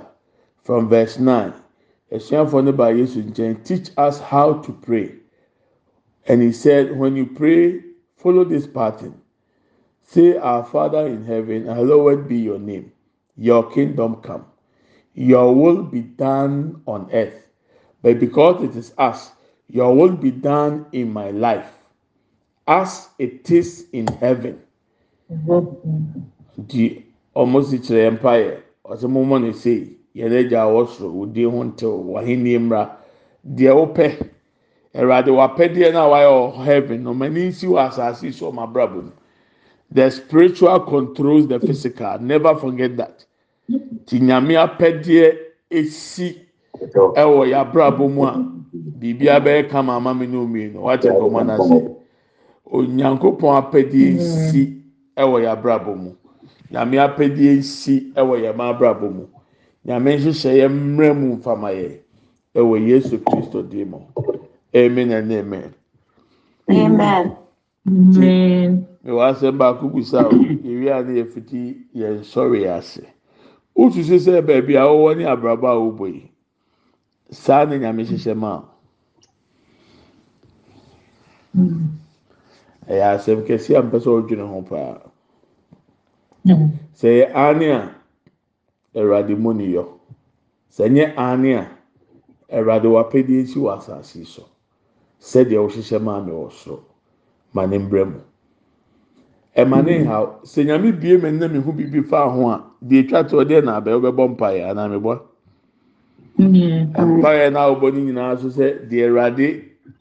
from 0.62 0.88
verse 0.88 1.18
nine. 1.18 1.54
Esuafo 2.12 2.62
ne 2.62 2.72
ba 2.72 2.92
yesu 2.92 3.22
nkyɛn 3.22 3.64
teach 3.64 3.90
us 3.96 4.20
how 4.20 4.54
to 4.54 4.72
pray 4.72 5.21
and 6.26 6.42
he 6.42 6.52
said 6.52 6.96
when 6.96 7.16
you 7.16 7.26
pray 7.26 7.80
follow 8.16 8.44
this 8.44 8.66
pattern. 8.66 9.20
Say 10.04 10.36
our 10.36 10.64
father 10.64 11.06
in 11.06 11.24
heaven 11.24 11.66
hallowed 11.66 12.28
be 12.28 12.36
your 12.38 12.58
name. 12.58 12.92
Your 13.36 13.70
kingdom 13.70 14.16
come. 14.16 14.44
Your 15.14 15.54
will 15.54 15.82
be 15.82 16.00
done 16.00 16.82
on 16.86 17.10
earth. 17.12 17.46
But 18.02 18.20
because 18.20 18.62
it 18.62 18.76
is 18.76 18.92
us 18.98 19.32
your 19.68 19.94
will 19.96 20.12
be 20.12 20.30
done 20.30 20.86
in 20.92 21.10
my 21.12 21.30
life. 21.30 21.70
As 22.66 23.08
it 23.18 23.50
is 23.50 23.86
in 23.92 24.06
heaven. 24.06 24.60
Di 26.66 27.04
ɔmo 27.34 27.64
si 27.64 27.78
kyerɛ 27.78 28.02
yɛn 28.04 28.14
mpa 28.18 28.32
yɛ 28.36 28.56
ɔsɛ 28.84 29.08
mo 29.08 29.24
mo 29.24 29.38
ne 29.38 29.52
se 29.52 29.96
yɛn 30.14 30.32
agya 30.38 30.62
a 30.62 30.66
ɔwɔ 30.70 30.86
soro 30.88 31.22
odi 31.22 31.44
ho 33.70 33.86
awurade 34.94 35.30
wapɛdeɛ 35.30 35.92
no 35.92 36.00
a 36.00 36.08
wayɛ 36.10 36.30
wɔ 36.30 36.64
heaven. 36.64 37.02
No 37.02 37.14
ma 37.14 37.28
ne 37.28 37.48
nsi 37.48 37.66
wɔ 37.66 37.88
asase 37.88 38.32
so 38.32 38.50
ɔmo 38.52 38.62
abrabɔ 38.72 39.12
the 39.90 40.10
spiritual 40.10 40.80
controls 40.80 41.46
the 41.48 41.60
physical. 41.60 42.18
Never 42.20 42.54
forget 42.56 42.96
that. 42.96 43.24
Ti 44.06 44.20
nyame 44.20 44.56
apɛdeɛ 44.56 45.36
esi 45.70 46.36
ɛwɔ 46.80 47.48
yɛ 47.48 47.72
abrabɔ 47.72 48.12
mu 48.12 48.24
a 48.24 48.32
biribi 48.98 49.26
abɛyɛ 49.28 49.68
kama 49.70 49.96
ama 49.96 50.14
mi 50.14 50.26
ne 50.26 50.36
omienu. 50.36 50.80
Wate 50.80 51.04
nkɔmɔ 51.04 51.46
n'ase 51.46 51.96
onyankopɔn 52.70 53.56
apɛdeɛ 53.60 54.14
nsi 54.16 54.82
ɛwɔ 55.16 55.42
yɛ 55.44 55.52
abrabɔ 55.56 55.96
mu. 55.96 56.10
Nyame 56.70 56.96
apɛdeɛ 56.96 57.58
nsi 57.58 58.12
ɛwɔ 58.14 58.40
yɛ 58.40 58.56
ma 58.56 58.72
abrabɔ 58.72 59.10
mu. 59.12 59.26
Nyame 59.86 60.16
nhyehyɛ 60.16 60.56
yɛ 60.56 60.68
mmerɛ 60.68 61.14
mu 61.18 61.36
nfama 61.36 61.68
yɛ. 61.72 61.98
Ɛwɔ 62.54 62.86
yesu 62.88 63.18
kristo 63.18 63.62
dim 63.62 63.90
mu 63.90 63.98
amen 64.74 65.10
and 65.12 65.32
amen. 65.32 65.74
amen. 66.70 67.36
mewɔ 69.04 69.20
asɛm 69.30 69.58
baako 69.58 69.88
busa 69.92 70.24
o 70.26 70.30
yɛwie 70.30 71.04
ne 71.06 71.12
yɛfiti 71.22 71.76
yɛn 71.94 72.22
sɔre 72.22 72.66
ase. 72.76 73.02
Wotu 73.76 74.00
sɛ 74.02 74.18
sɛ 74.18 74.46
baabi 74.46 74.76
a 74.76 74.84
wɔwɔ 74.86 75.16
ne 75.16 75.24
abrabɔ 75.24 75.66
a 75.68 75.76
wɔbɔ 75.80 76.06
yi 76.14 76.30
saa 77.30 77.64
ne 77.64 77.78
nyame 77.78 78.04
hyehyɛ 78.04 78.36
ma 78.36 78.54
o 78.58 78.64
hmm. 81.54 81.86
ɛyɛ 82.88 83.04
asɛm 83.16 83.42
kɛseɛ 83.46 83.76
a 83.78 83.82
mpɛ 83.82 83.98
sɛ 84.00 84.08
ɔdwene 84.22 84.46
ho 84.48 84.62
paa. 84.62 85.00
Hmm. 86.46 86.68
Sɛ 86.94 87.08
yɛ 87.18 87.34
ane 87.34 87.68
a 87.72 87.94
awurade 88.94 89.36
mu 89.36 89.52
ne 89.52 89.66
yɔ. 89.66 89.84
Sɛ 90.70 90.88
nyɛ 90.88 91.14
ane 91.16 91.54
a 91.58 91.68
awurade 92.52 92.86
wapɛdeɛ 92.86 93.46
si 93.48 93.58
wɔ 93.58 93.76
asase 93.78 94.24
so. 94.26 94.51
Sɛdeɛ 95.30 95.58
wɔhyehyɛ 95.64 95.98
maa 96.02 96.20
mi 96.20 96.32
wɔ 96.32 96.50
soro 96.50 96.82
ma 97.54 97.66
ne 97.66 97.78
mbrɛ 97.78 98.04
mu 98.10 98.20
ɛma 99.56 99.84
ne 99.84 99.92
mm-hmm. 99.98 100.06
ha 100.10 100.16
sɛ 100.42 100.64
nyame 100.66 100.92
bie 101.00 101.16
mi 101.16 101.30
na 101.30 101.48
mi 101.48 101.58
ho 101.58 101.72
bibi 101.72 102.02
fa 102.02 102.28
ho 102.28 102.48
a 102.50 102.64
deɛ 102.84 102.98
etwa 103.04 103.24
to 103.28 103.36
ɔdeɛ 103.36 103.64
na 103.64 103.80
abɛɛ 103.80 103.94
ɔbɛbɔ 104.00 104.24
mpaeɛ 104.36 104.70
anaa 104.70 104.88
mi 104.90 104.98
bɔ 104.98 105.12
mm-hmm. 106.38 107.18
mpaeɛ 107.18 107.52
na 107.52 107.60
ɔbɔ 107.72 107.86
ne 107.94 108.00
nyinaa 108.00 108.36
so 108.40 108.48
sɛ 108.48 108.88
deɛ 108.88 109.06
awurade 109.08 109.48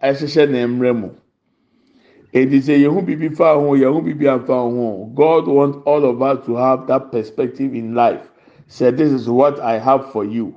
ɛhyehyɛ 0.01 0.49
ne 0.49 0.65
mbrɛ 0.65 0.93
mu. 0.99 1.10
It 2.34 2.53
is 2.53 2.69
a 2.69 2.77
yehu 2.79 3.05
bibi 3.05 3.27
fa 3.27 3.55
ho, 3.55 3.75
yehu 3.75 4.01
bibi 4.05 4.25
afa 4.25 4.53
ho. 4.53 5.12
God 5.13 5.47
wants 5.47 5.79
all 5.86 6.05
of 6.05 6.21
us 6.21 6.45
to 6.45 6.55
have 6.55 6.88
that 6.88 7.12
perspective 7.12 7.75
in 7.75 7.93
life. 7.93 8.31
Say, 8.67 8.89
this 8.91 9.12
is 9.12 9.29
what 9.29 9.60
I 9.60 9.77
have 9.77 10.13
for 10.13 10.23
you. 10.23 10.55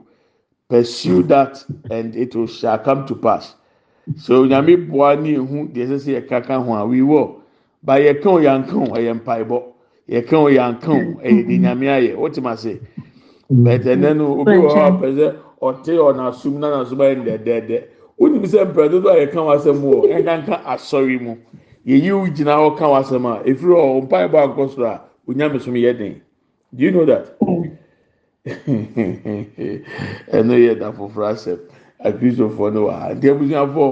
Pursue 0.68 1.24
mm-hmm. 1.24 1.28
that, 1.28 1.64
and 1.90 2.14
it 2.14 2.36
will 2.36 2.46
shall 2.46 2.78
come 2.78 3.06
to 3.06 3.16
pass. 3.16 3.56
So 4.16 4.46
nyame 4.46 4.76
boa 4.88 5.16
ne 5.16 5.32
ehu 5.34 5.68
deɛ 5.72 5.86
ɛsɛ 5.86 5.98
sɛ 5.98 6.10
yɛkaka 6.20 6.64
ho 6.64 6.74
a 6.74 6.86
will. 6.86 7.36
But 7.82 8.00
yɛka 8.02 8.26
o 8.26 8.38
yɛnka 8.38 8.74
o 8.74 8.86
ɛyɛ 8.94 9.14
mpaebɔ. 9.20 9.62
Yɛka 10.08 10.32
o 10.32 10.48
yɛnka 10.48 10.88
o 10.88 11.20
ɛyɛ 11.22 11.46
de 11.48 11.58
nyame 11.58 11.86
ayɛ. 11.88 12.16
Wote 12.16 12.40
ma 12.42 12.54
se. 12.54 12.80
But 13.50 13.80
ɛnɛ 13.82 14.16
no 14.16 14.40
obi 14.40 14.52
wɔ 14.52 14.68
hɔ 14.70 14.86
a 14.86 14.90
pɛ 14.92 15.14
sɛ 15.16 15.34
ɔte 15.62 15.92
ɔnasum 15.98 16.58
na 16.58 16.70
nasum 16.70 16.98
ayɛ 16.98 17.24
dɛdɛɛdɛ. 17.24 17.82
Wonim 18.20 18.42
sɛ 18.44 18.64
mpɛ 18.72 18.90
dodo 18.90 19.08
a 19.08 19.16
yɛka 19.26 19.40
w'asɛm 19.40 19.80
wɔ 19.80 20.02
ɛnkanka 20.12 20.62
asɔre 20.64 21.18
mu. 21.20 21.36
Yɛyi 21.86 22.12
wo 22.12 22.26
gyina 22.26 22.56
hɔ 22.56 22.76
ka 22.76 22.84
w'asɛm 22.86 23.26
a 23.26 23.42
efiri 23.44 23.74
hɔ 23.74 24.02
mpaebɔ 24.08 24.38
akɔ 24.54 24.68
soro 24.70 24.86
a 24.86 25.00
onyame 25.28 25.58
yɛ 25.58 25.98
den. 25.98 26.20
Do 26.74 26.84
you 26.84 26.90
know 26.90 27.04
that? 27.06 27.36
ɛno 28.44 28.60
yɛ 30.60 30.78
da 30.78 30.92
foforɔ 30.92 31.28
asɛm 31.32 31.58
akristofoɔ 32.04 32.72
no 32.72 32.80
wɔ 32.86 32.92
ha. 32.92 33.14
Nti 33.14 33.26
abusuafoɔ 33.30 33.88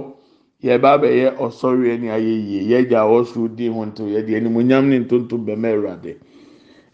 yɛba 0.62 0.88
abɛyɛ 0.96 1.36
ɔsɔre 1.38 1.92
ani 1.94 2.08
ayɛ 2.08 2.32
yie. 2.48 2.60
Yɛgya 2.70 3.00
ɔsoro 3.08 3.48
di 3.56 3.68
ho 3.68 3.84
nto 3.84 4.04
yɛde 4.04 4.36
animonyam 4.36 4.88
ne 4.88 4.98
ntonto 5.00 5.36
bɛmɛ 5.38 5.68
awurade. 5.74 6.16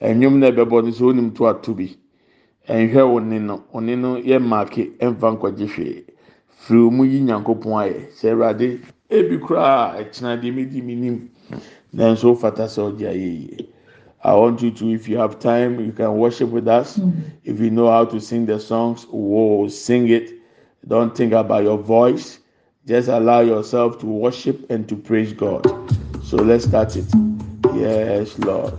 Ɛnwom 0.01 0.39
na 0.39 0.51
ɛbɛbɔ 0.51 0.85
no 0.85 0.91
sɛ 0.91 1.03
onim 1.11 1.35
to 1.35 1.47
ato 1.47 1.75
bi. 1.75 1.91
Ɛnhwɛ 2.69 3.41
no. 3.43 3.65
No 3.81 4.17
yɛ 4.17 4.39
maake 4.41 4.97
ɛnfa 4.99 5.37
nkɔgye 5.37 5.67
hwee. 5.69 6.05
Firi 6.49 6.91
mu 6.91 7.05
yi 7.05 7.21
nyankopɔn 7.21 7.75
ayɛ. 7.83 8.09
Sɛ 8.15 8.33
awurade 8.33 8.81
ebi 9.11 9.39
koraa 9.39 9.97
deɛ 9.99 10.55
mi 10.55 10.65
di 10.65 10.81
mi 10.81 10.95
nim. 10.95 11.31
Nanso 11.95 12.35
fata 12.39 12.65
sɛ 12.65 12.93
ɔgye 12.93 13.09
ayɛ 13.09 13.41
yie. 13.41 13.69
I 14.23 14.35
want 14.35 14.61
you 14.63 14.73
to, 14.73 14.89
if 14.93 15.09
you 15.09 15.17
have 15.19 15.39
time, 15.39 15.79
you 15.79 15.93
can 15.93 16.13
worship 16.17 16.51
with 16.51 16.67
us. 16.67 16.99
Mm-hmm. 16.99 17.21
If 17.45 17.61
you 17.61 17.71
know 17.71 17.89
how 17.89 18.05
to 18.07 18.21
sing 18.21 18.47
the 18.47 18.59
songs, 18.59 19.07
we'll 19.11 19.71
sing 19.71 20.09
it. 20.09 20.38
Don't 20.89 21.17
think 21.17 21.33
about 21.35 21.63
your 21.65 21.79
voice. 21.79 22.39
Just 22.87 23.09
allow 23.09 23.41
yourself 23.41 23.99
to 24.01 24.07
worship 24.07 24.71
and 24.71 24.89
to 24.89 24.97
praise 24.97 25.35
God. 25.35 25.65
So 26.25 26.37
let's 26.37 26.65
start 26.65 26.97
it. 26.97 27.05
Yes, 27.75 28.39
Lord. 28.39 28.73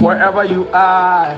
Wherever 0.00 0.44
you 0.44 0.68
are, 0.72 1.34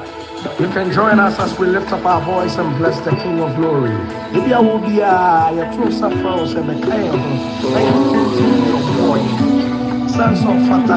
you 0.61 0.69
can 0.69 0.93
join 0.93 1.19
us 1.19 1.39
as 1.39 1.59
we 1.59 1.67
lift 1.67 1.91
up 1.93 2.05
our 2.05 2.21
voice 2.21 2.57
and 2.57 2.77
bless 2.77 3.01
the 3.01 3.11
King 3.11 3.41
of 3.41 3.57
Glory. 3.57 3.91
Maybe 4.33 4.53
I 4.53 4.61
will 4.61 4.79
be 4.79 5.03
uh, 5.03 5.55
a 5.55 5.73
friends 5.73 6.03
and 6.03 6.69
the 6.69 6.75
of 7.09 7.21
sɛ 10.17 10.25
ɔfata 10.49 10.97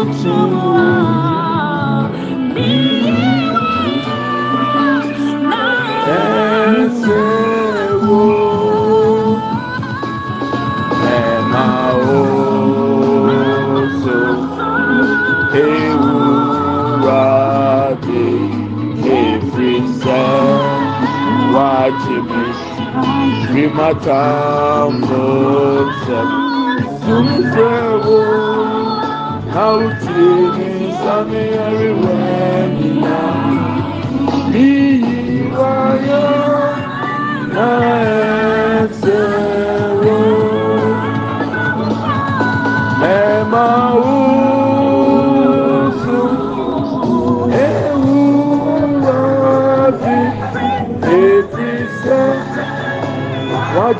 Rimatambo 23.91 25.23
sɛm. 26.03 26.29
Sumfrɛwo. 27.03 28.19
Nautie 29.53 30.95
sami 31.01 31.43
ariwa 31.65 32.15
nina. 32.77 33.19
Miyi 34.51 35.51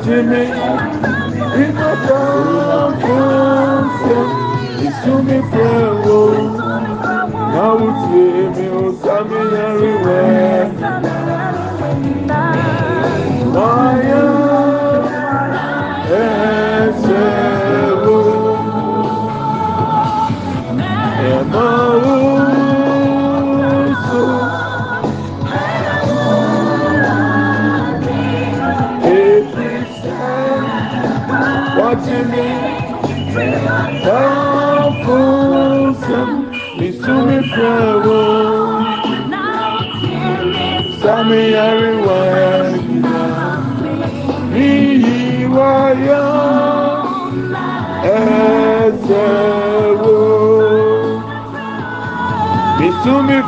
de 0.02 0.22
mim 0.22 0.50
e 1.54 1.72
toda 1.72 2.92
canção. 3.02 4.26
Isso 4.80 5.12
me 5.22 5.38
pegou. 5.50 6.32
Now 7.52 7.76
it's 7.76 8.02
me, 8.10 8.68
it's 8.88 9.04
a 9.04 9.24
million 9.24 10.41
Kafusa, 34.04 36.20
Misumi 36.78 37.38
Prawo, 37.52 38.20
Sami 41.00 41.42
Ariwa, 41.66 42.20
Niyi 44.52 45.48
Waya, 45.48 46.22
Ezewo, 48.04 50.20
mi. 53.26 53.38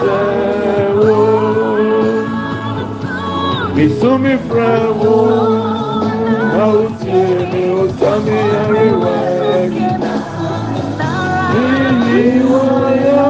Ẹsẹ̀wò. 0.00 1.18
Ìsúnmi 3.84 4.34
fúnrawo, 4.46 5.14
náà 6.56 6.74
ti 7.00 7.10
èmi 7.40 7.62
ò 7.80 7.82
sámi 7.98 8.36
àríwá 8.62 9.14
ẹ̀yìn. 9.58 10.02
Ìyí 11.62 12.24
wáyà 12.50 13.24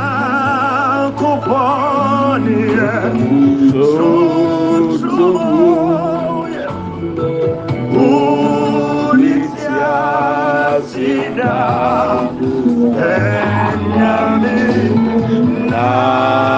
ni 2.44 2.56
yɛ. 2.76 2.90
Sòtòwò. 3.70 4.35
Na 15.86 16.55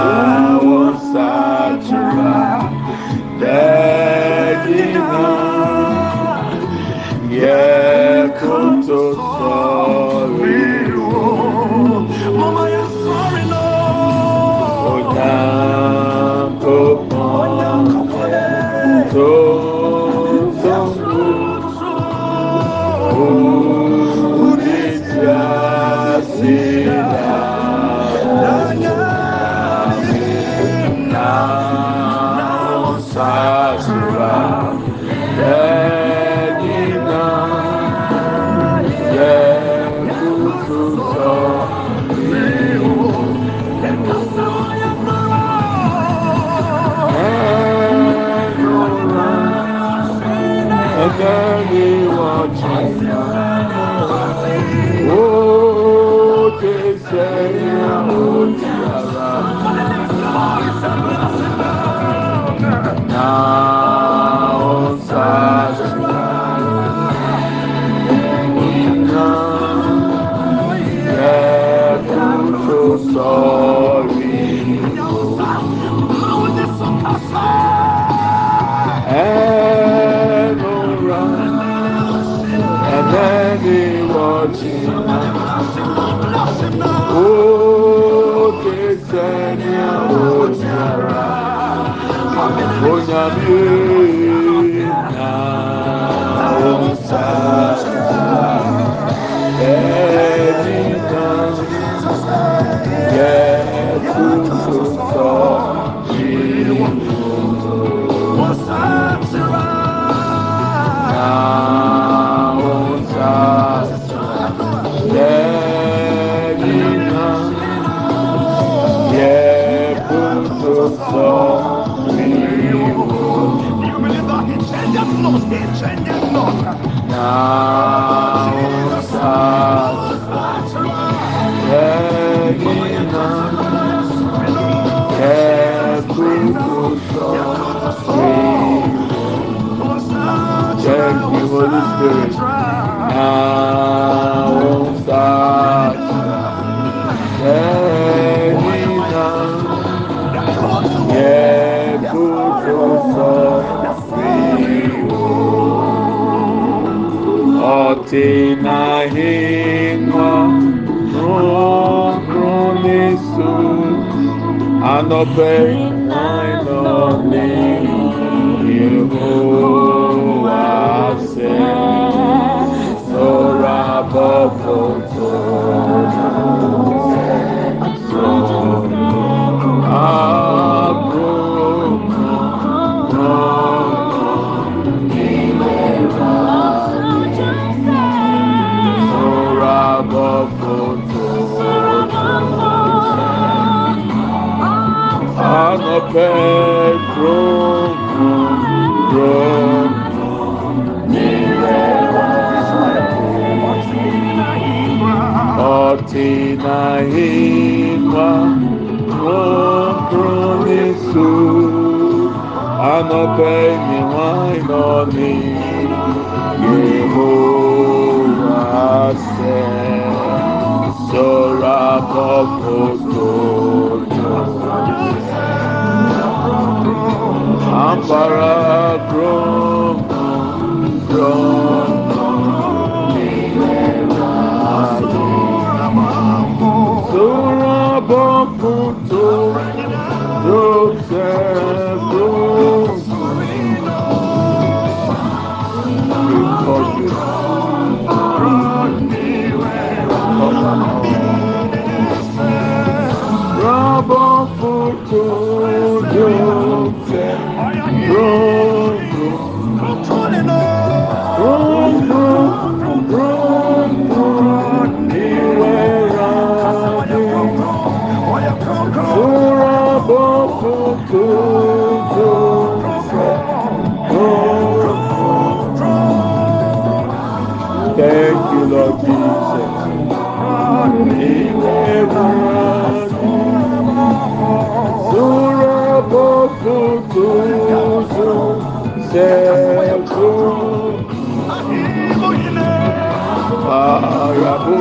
nainɔne 165.24 165.57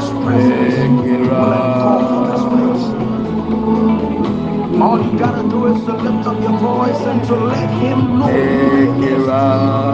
this 0.00 0.10
place. 0.10 0.78
All 4.80 4.98
you 5.04 5.18
gotta 5.18 5.46
do 5.48 5.66
is 5.66 5.84
to 5.84 5.92
lift 5.92 6.26
up 6.26 6.40
your 6.40 6.58
voice 6.58 7.00
and 7.02 7.22
to 7.24 7.34
let 7.34 7.68
him 7.82 8.18
know 8.18 9.89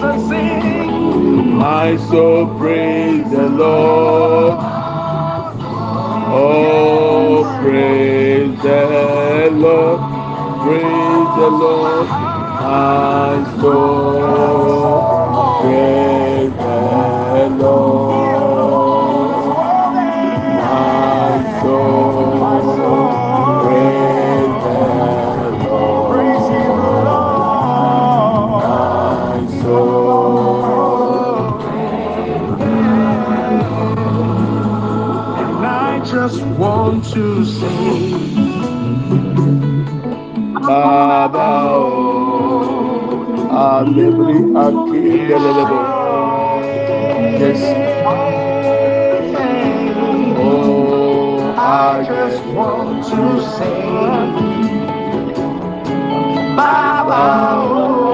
voice 0.00 0.04
and 0.04 0.28
sing. 0.28 1.54
My 1.58 1.96
soul 1.96 2.58
praise 2.58 3.30
the 3.30 3.48
Lord. 3.48 4.58
Oh, 6.14 7.44
praise 7.62 8.62
the 8.62 9.50
Lord. 9.52 10.00
Praise 10.62 11.30
the 11.40 11.50
Lord. 11.50 12.08
My 12.08 13.60
soul 13.60 14.05
I 35.96 35.98
just 36.04 36.42
want 36.60 37.04
to 37.14 37.42
say, 37.46 38.10
Baba 40.52 41.48
oh, 41.72 43.48
Alebri 43.50 44.40
Akindelebo. 44.52 45.80
Yes. 47.40 47.62
Oh, 50.36 51.54
I 51.56 52.04
just 52.04 52.44
want 52.52 53.02
to 53.08 53.40
say, 53.56 53.80
Baba, 56.56 57.24
oh, 57.72 58.05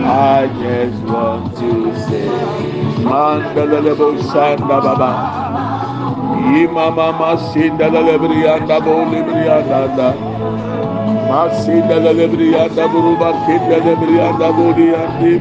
I 0.03 0.47
just 0.47 1.03
want 1.03 1.55
to 1.57 1.93
say, 2.07 2.27
Mandalabo 3.03 4.17
Sanda 4.31 4.79
Baba. 4.81 5.11
Imama 6.61 7.11
Masinda 7.19 7.89
Lebrianda 7.91 8.79
Bolibrianda. 8.79 10.07
Masinda 11.29 11.97
Lebrianda 11.99 12.87
Buruba 12.91 13.31
Kinda 13.45 13.77
Lebrianda 13.85 14.47
Boliandi. 14.57 15.33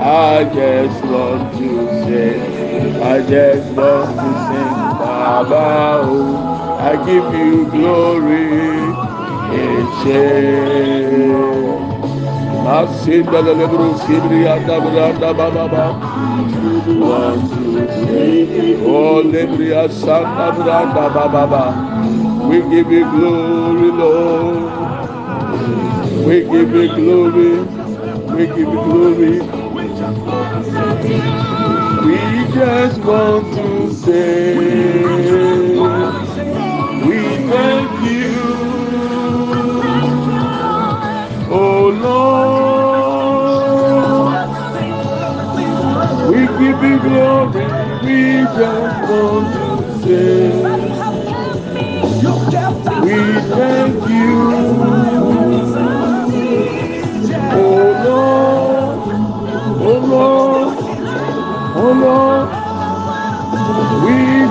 I 0.00 0.44
just 0.44 1.04
want 1.04 1.56
to 1.58 2.04
say, 2.04 2.55
I 2.84 3.22
just 3.22 3.72
want 3.72 4.10
to 4.20 4.30
sing 4.46 4.74
Baba. 4.98 6.00
oh, 6.04 6.78
I 6.80 6.96
give 7.06 7.34
you 7.34 7.70
glory. 7.70 8.46
Eche. 9.56 10.22
Masinda 12.64 13.40
Lebru 13.42 13.94
Sibrianda 14.00 14.76
Branda 14.84 15.30
Baba. 15.36 15.84
Want 17.00 17.42
to 17.52 17.88
say, 18.06 18.76
Oh 18.84 19.22
Lebria 19.24 19.88
Santa 19.90 20.52
Branda 20.56 21.06
Baba. 21.14 21.64
We 22.48 22.58
give 22.70 22.90
you 22.92 23.04
glory, 23.10 23.90
Lord. 23.92 24.72
We 26.26 26.40
give 26.42 26.74
you 26.74 26.88
glory. 26.96 27.52
We 28.36 28.46
give 28.46 28.58
you 28.58 28.82
glory. 28.84 29.55
We 31.02 32.18
just 32.54 33.00
want 33.00 33.54
to 33.54 33.92
say, 33.94 35.15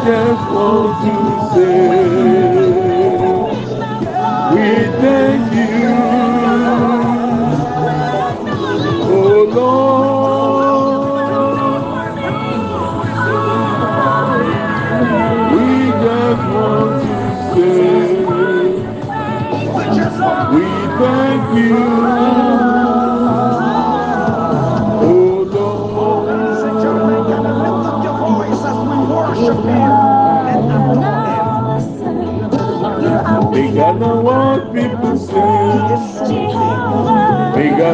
just 0.06 0.52
want 0.52 1.02
to 1.04 1.56
say, 1.56 2.05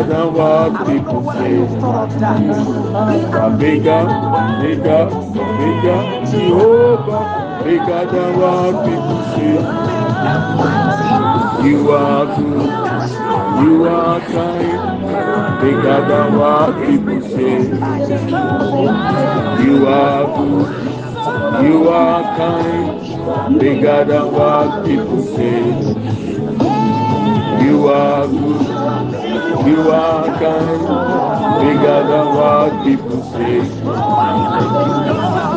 bigger 0.02 0.14
than 0.14 0.34
what 0.34 0.88
people 0.88 1.32
say. 1.32 1.58
Bigger, 3.58 4.06
bigger, 4.62 5.06
bigger, 5.60 6.02
Jehovah, 6.32 7.62
bigger 7.64 8.06
than 8.12 8.40
what 8.40 8.86
people 8.86 9.22
say. 9.36 9.56
You 11.70 11.92
are 11.92 12.26
good, 12.36 12.70
you 13.64 13.86
are 13.86 14.20
kind, 14.22 15.62
bigger 15.62 16.00
than 16.08 16.38
what 16.40 16.72
people 16.88 17.22
say. 17.22 17.58
You 19.64 19.88
are 19.88 20.26
good, 20.38 21.64
you 21.64 21.90
are 21.90 22.24
kind, 22.38 23.60
bigger 23.60 24.06
than 24.06 24.32
what 24.34 24.86
people 24.86 25.24
say. 25.36 26.51
You 29.72 29.90
are 29.90 30.26
kind, 30.38 31.62
bigger 31.62 32.00
than 32.10 32.28
what 32.36 32.84
people 32.84 33.22
say. 33.32 33.56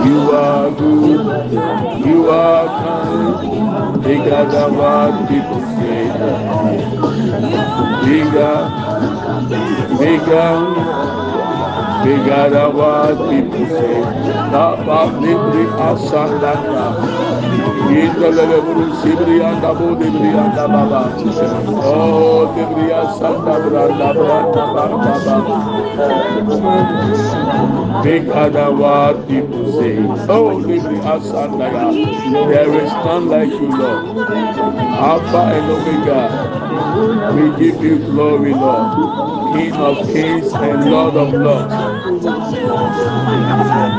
You 0.09 0.21
are 0.31 0.71
good. 0.71 2.07
You 2.07 2.31
are 2.31 2.67
kind, 2.85 4.05
bigger 4.05 4.45
than 4.53 4.77
what 4.79 5.29
people 5.29 5.61
say. 5.75 6.03
Bigger, 8.07 8.57
bigger, 9.99 10.53
bigger 12.05 12.45
than 12.55 12.71
what 12.77 13.17
people 13.31 13.67
say. 13.67 14.01
Tapa 14.55 15.01
libri 15.19 15.65
asandata. 15.91 17.54
Oh 21.87 22.47
dibri 22.55 22.87
asanda 22.93 23.55
branda 23.65 24.09
people 29.29 29.65
say. 29.73 29.97
Oh 30.29 30.61
dibri 30.61 30.99
asanda 31.15 31.67
ya. 31.75 31.87
There 32.49 32.75
is 32.85 32.91
none 33.05 33.29
like 33.29 33.51
you 33.51 33.69
Lord. 33.77 34.19
Alpha 35.11 35.43
and 35.57 35.71
Omega. 35.75 36.21
We 37.35 37.45
give 37.59 37.83
you 37.83 37.99
glory 37.99 38.55
Lord. 38.55 38.89
King 39.55 39.73
of 39.75 39.97
kings 40.13 40.53
and 40.53 40.91
Lord 40.91 41.17
of 41.17 41.33
lords. 41.35 42.14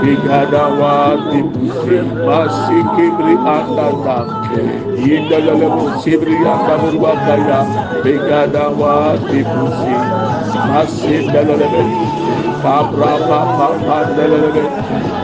Bigadawa 0.02 1.18
tipusi 1.32 1.98
masi 2.26 2.78
kibri 2.96 3.36
andata 3.41 4.18
yindalalemu 5.02 5.98
sibri 6.04 6.36
andamuruba 6.46 7.12
kaya 7.26 7.60
bigadawa 8.06 9.18
tipusi 9.30 9.96
masi 10.70 11.16
dalalemu 11.34 12.06
kabra 12.62 13.14
papa 13.30 13.68
pandalalemu 13.88 14.64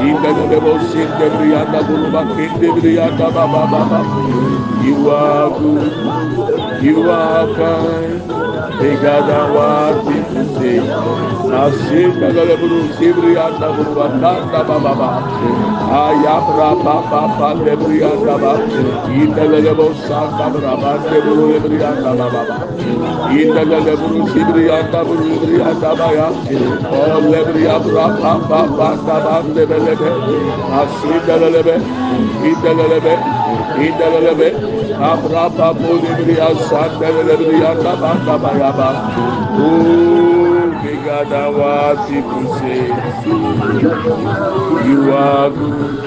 yindalalemu 0.01 0.73
sibri 0.89 1.49
andamuruba 1.53 2.21
kindibri 2.33 2.93
andababa 2.97 3.63
baba 3.69 4.01
you 4.81 4.97
are 5.13 5.49
good 5.61 5.93
you 6.81 6.97
are 7.11 7.45
kind 7.53 8.50
Bigger 8.61 9.19
than 9.25 9.53
what 9.53 10.05
people 10.05 10.45
say. 10.61 10.77
Masikibri 11.49 12.55
buru 12.61 12.79
sibri 12.97 13.33
anda 13.33 13.67
buru 13.73 13.93
bakanda 13.97 14.61
baba 14.69 14.77
baba. 14.85 15.09
Ayabra 15.89 16.69
papa 16.83 17.21
pandebri 17.37 17.97
anda 18.05 18.37
baba. 18.37 18.53
Indalele 19.09 19.73
buru 19.73 19.95
sanda 20.05 20.45
baba 20.53 20.73
pandebru 20.77 21.45
ebri 21.57 21.81
anda 21.81 22.11
baba 22.13 22.41
baba. 22.47 22.67
Indalele 23.33 23.93
buru 23.97 24.19
sibri 24.29 24.65
anda 24.69 25.01
buru 25.05 25.25
ebri 25.35 25.57
anda 25.69 25.91
baya. 25.97 26.27
Oh 26.93 27.17
lebri 27.33 27.65
abra 27.65 28.05
papa 28.21 28.59
panda 28.77 29.17
pandebelebe. 29.25 30.09
Masikibri 30.69 32.11
Indalele 32.41 33.15
Indalele 33.77 34.49
Abra 35.01 35.49
papa 35.49 35.89
lebri 36.03 36.35
asanda 36.37 37.09
lebri 37.25 37.57
anda 37.65 37.93
baba 38.01 38.50
baba. 38.59 38.89
Oh, 39.57 40.81
bigger 40.83 41.25
than 41.25 41.53
what 41.57 42.09
people 42.09 42.57
say. 42.59 42.87
You 44.87 45.13
are 45.13 45.49
good. 45.49 46.03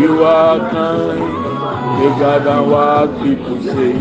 You 0.00 0.24
are 0.24 0.70
kind. 0.70 1.55
Bigger 1.98 2.38
than 2.44 2.70
what 2.70 3.08
people 3.22 3.60
say. 3.62 3.92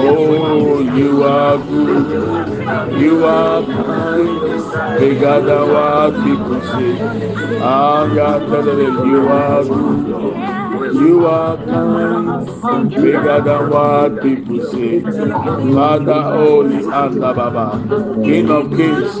Oh, 0.00 0.80
you 0.80 1.22
are 1.24 1.58
good. 1.58 3.00
You 3.00 3.24
are 3.24 3.62
kind. 3.64 4.98
Bigger 5.00 5.40
than 5.40 5.64
what 5.72 6.12
people 6.24 6.60
say. 6.62 6.92
Ah, 7.60 8.06
God, 8.14 9.06
you 9.06 9.28
are 9.28 9.64
good. 9.64 10.48
You 10.94 11.26
are 11.26 11.56
kind, 11.56 12.90
bigger 12.90 13.40
than 13.42 13.70
what 13.70 14.22
people 14.22 14.60
say. 14.70 15.00
Father, 15.00 16.22
holy 16.22 16.76
and 16.76 17.20
Baba, 17.20 17.66
King 18.24 18.50
of 18.50 18.70
kings. 18.70 19.20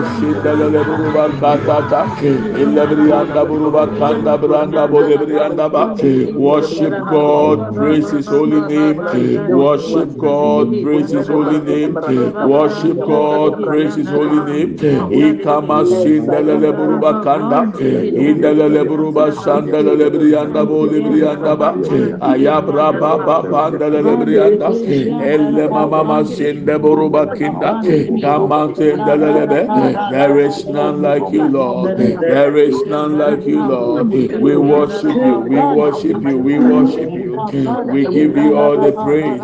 Lebro 0.00 0.26
Masindelebo 0.26 0.98
Bakatata. 1.12 2.10
Ilebrianda 2.52 3.44
buruba 3.46 3.86
kanda 3.98 4.36
branda 4.38 4.86
bolebrianda 4.88 5.70
ba. 5.72 5.94
Worship 6.34 7.06
God, 7.08 7.74
praise 7.74 8.10
His 8.10 8.28
holy 8.28 8.62
name. 8.62 9.02
Worship 9.48 10.16
God, 10.18 10.80
praise 10.80 11.10
His 11.12 11.28
holy 11.28 11.60
name. 11.60 11.98
Worship 12.40 13.04
God, 13.04 13.62
praise 13.64 13.94
His 13.96 14.10
holy 14.10 14.40
name. 14.40 14.76
Ikama 15.10 15.84
sindelele 15.86 16.72
buruba 16.76 17.14
kanda. 17.20 17.68
Indelele 18.14 18.84
buruba 18.86 19.32
sandelele 19.32 20.10
brianda 20.10 20.64
bolebrianda 20.66 21.56
ba. 21.58 21.74
Ayabra 22.20 22.92
baba 22.98 23.42
pandelele 23.50 24.16
brianda. 24.18 24.72
Elle 25.18 25.68
mama 25.70 26.24
sinde 26.24 26.78
buruba 26.78 27.28
kinda. 27.34 27.84
Kama 28.20 28.74
sindelele 28.74 29.48
be. 29.48 29.68
There 30.08 30.38
is 30.38 30.66
none 30.66 31.02
like 31.02 31.30
you, 31.32 31.48
Lord. 31.48 31.96
There 31.96 32.56
is 32.56 32.84
none 32.86 33.18
like 33.18 33.46
you, 33.46 33.62
Lord. 33.62 34.08
We 34.38 34.56
worship 34.56 35.22
you. 35.24 35.40
We 35.40 35.64
worship 35.66 36.22
you. 36.22 36.38
We 36.38 36.58
worship 36.60 37.14
you. 37.14 37.44
We 37.88 38.06
give 38.06 38.36
you 38.36 38.56
all 38.56 38.78
the 38.78 38.92
praise. 38.92 39.42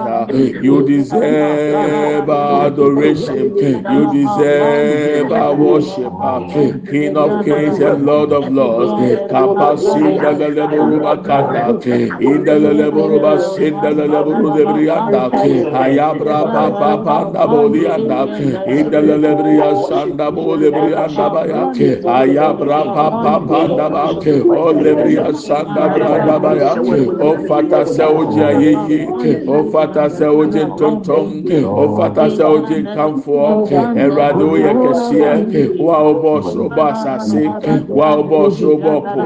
You 0.59 0.83
deserve 0.83 1.83
our 2.41 2.67
adoration. 2.67 3.55
You 3.87 4.07
deserve 4.07 4.95
our 5.35 5.55
worship. 5.55 6.15
King 6.89 7.17
of 7.17 7.43
kings 7.43 7.79
and 7.81 8.05
Lord 8.07 8.33
of 8.33 8.51
lords. 8.51 9.19
Bolebrianda 20.31 21.27
baya. 21.35 21.63
Ayabra 22.05 22.81
papa 22.95 23.41
panda 23.49 23.89
ba. 23.91 24.05
O 24.13 24.73
lebriya 24.73 25.33
sanda 25.35 25.89
branda 25.95 26.39
baya. 26.39 26.75
O 27.21 27.37
fata 27.49 27.87
se 27.87 28.03
oji 28.05 28.41
ayeye. 28.41 29.09
O 29.49 29.71
fata 29.71 30.11
se 30.11 30.25
oji 30.27 30.61
tontom. 30.79 31.45
O 31.67 31.97
fata 31.97 32.31
se 32.31 32.43
oji 32.45 32.83
nkanfo. 32.83 33.67
Ẹwurade 34.03 34.45
o 34.45 34.57
yẹ 34.57 34.73
kẹsíẹ. 34.83 35.79
Wa 35.81 35.97
o 36.03 36.15
bọ 36.23 36.43
soro 36.43 36.69
bọ 36.69 36.85
asase. 36.93 37.43
Wa 37.89 38.17
o 38.17 38.23
bọ 38.23 38.51
soro 38.51 38.77
bọ 38.77 39.01
po. 39.01 39.23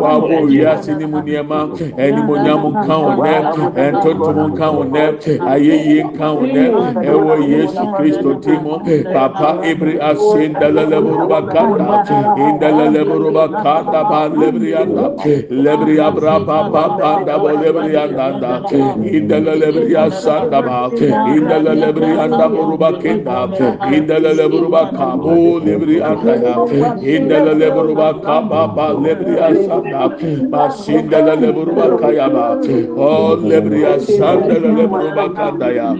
Wa 0.00 0.16
o 0.16 0.20
bọ 0.28 0.38
wiase 0.48 0.94
ni 0.98 1.06
mu 1.06 1.18
nneɛma. 1.20 1.60
Ẹnimonyam 1.96 2.62
nka 2.72 2.96
wo 2.98 3.10
nẹ. 3.24 3.36
Ẹntontom 3.84 4.38
nka 4.52 4.66
wo 4.70 4.84
nẹ. 4.84 5.04
Ayeye 5.50 6.02
nka 6.04 6.26
wo 6.32 6.42
nẹ. 6.54 6.64
Ẹwọ 7.10 7.34
Yesu 7.52 7.82
Kristo 7.96 8.34
ti 8.42 8.52
mu. 8.64 8.78
Papa 9.14 9.58
ase 10.00 10.39
ndalalaburuba 10.48 11.42
kanda. 11.48 12.02
Indalalaburuba 12.36 13.48
kanda 13.62 14.04
ba 14.04 14.28
lebiri 14.28 14.74
anda. 14.74 15.14
Lebiri 15.50 16.00
abra 16.00 16.40
papa 16.40 16.96
panda 16.98 17.38
bo 17.38 17.56
lebiri 17.56 17.96
anda 17.96 18.28
anda. 18.28 18.62
Indalalaburuba 19.02 20.02
asanda 20.06 20.62
ba. 20.62 20.90
Indalalaburuba 21.24 22.24
anda 22.24 22.48
buruba 22.48 22.92
kenda. 23.02 23.48
Indalalaburuba 23.86 24.86
kabo 24.92 25.60
lebiri 25.60 26.02
anda 26.02 26.34
ya. 26.36 26.54
Indalalaburuba 27.02 28.20
kaba 28.22 28.68
ba 28.68 28.94
lebiri 28.94 29.38
asanda. 29.40 30.16
Basindalalaburuba 30.50 31.92
kayaba. 32.00 32.58
Oh 32.96 33.36
lebiri 33.36 33.84
asanda 33.86 34.58
lalaburuba 34.58 35.28
kanda 35.34 35.68
ya. 35.72 35.96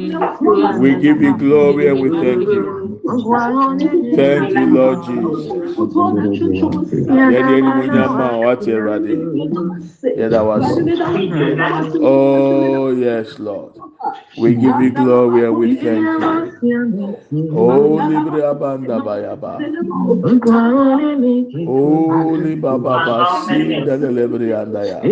We 0.79 0.97
give 0.97 1.21
you 1.23 1.35
glory 1.35 1.89
and 1.89 2.01
we 2.01 2.11
thank 2.11 2.53
you. 2.53 2.80
Thank 4.17 4.55
you, 4.55 4.67
Lord 4.67 5.03
Jesus. 5.03 5.49
Yẹ́dí 7.31 7.55
ẹni 7.59 7.71
mo 7.77 7.85
nyá 7.95 8.05
máa 8.19 8.35
wá 8.43 8.53
ti. 8.63 8.73
Oh, 12.03 12.91
yes, 12.93 13.39
Lord. 13.39 13.75
We 14.37 14.55
give 14.57 14.81
you 14.81 14.91
glory 14.93 15.45
and 15.45 15.57
we 15.57 15.69
thank 15.69 16.19
you. 16.19 16.49
Oh, 17.53 17.97
libre 17.97 18.43
abanda 18.43 19.01
bayaba. 19.03 19.67
Oh, 21.67 22.37
libaba 22.37 23.01
basi 23.05 23.77
delelebre 23.85 24.55
andaya. 24.57 25.11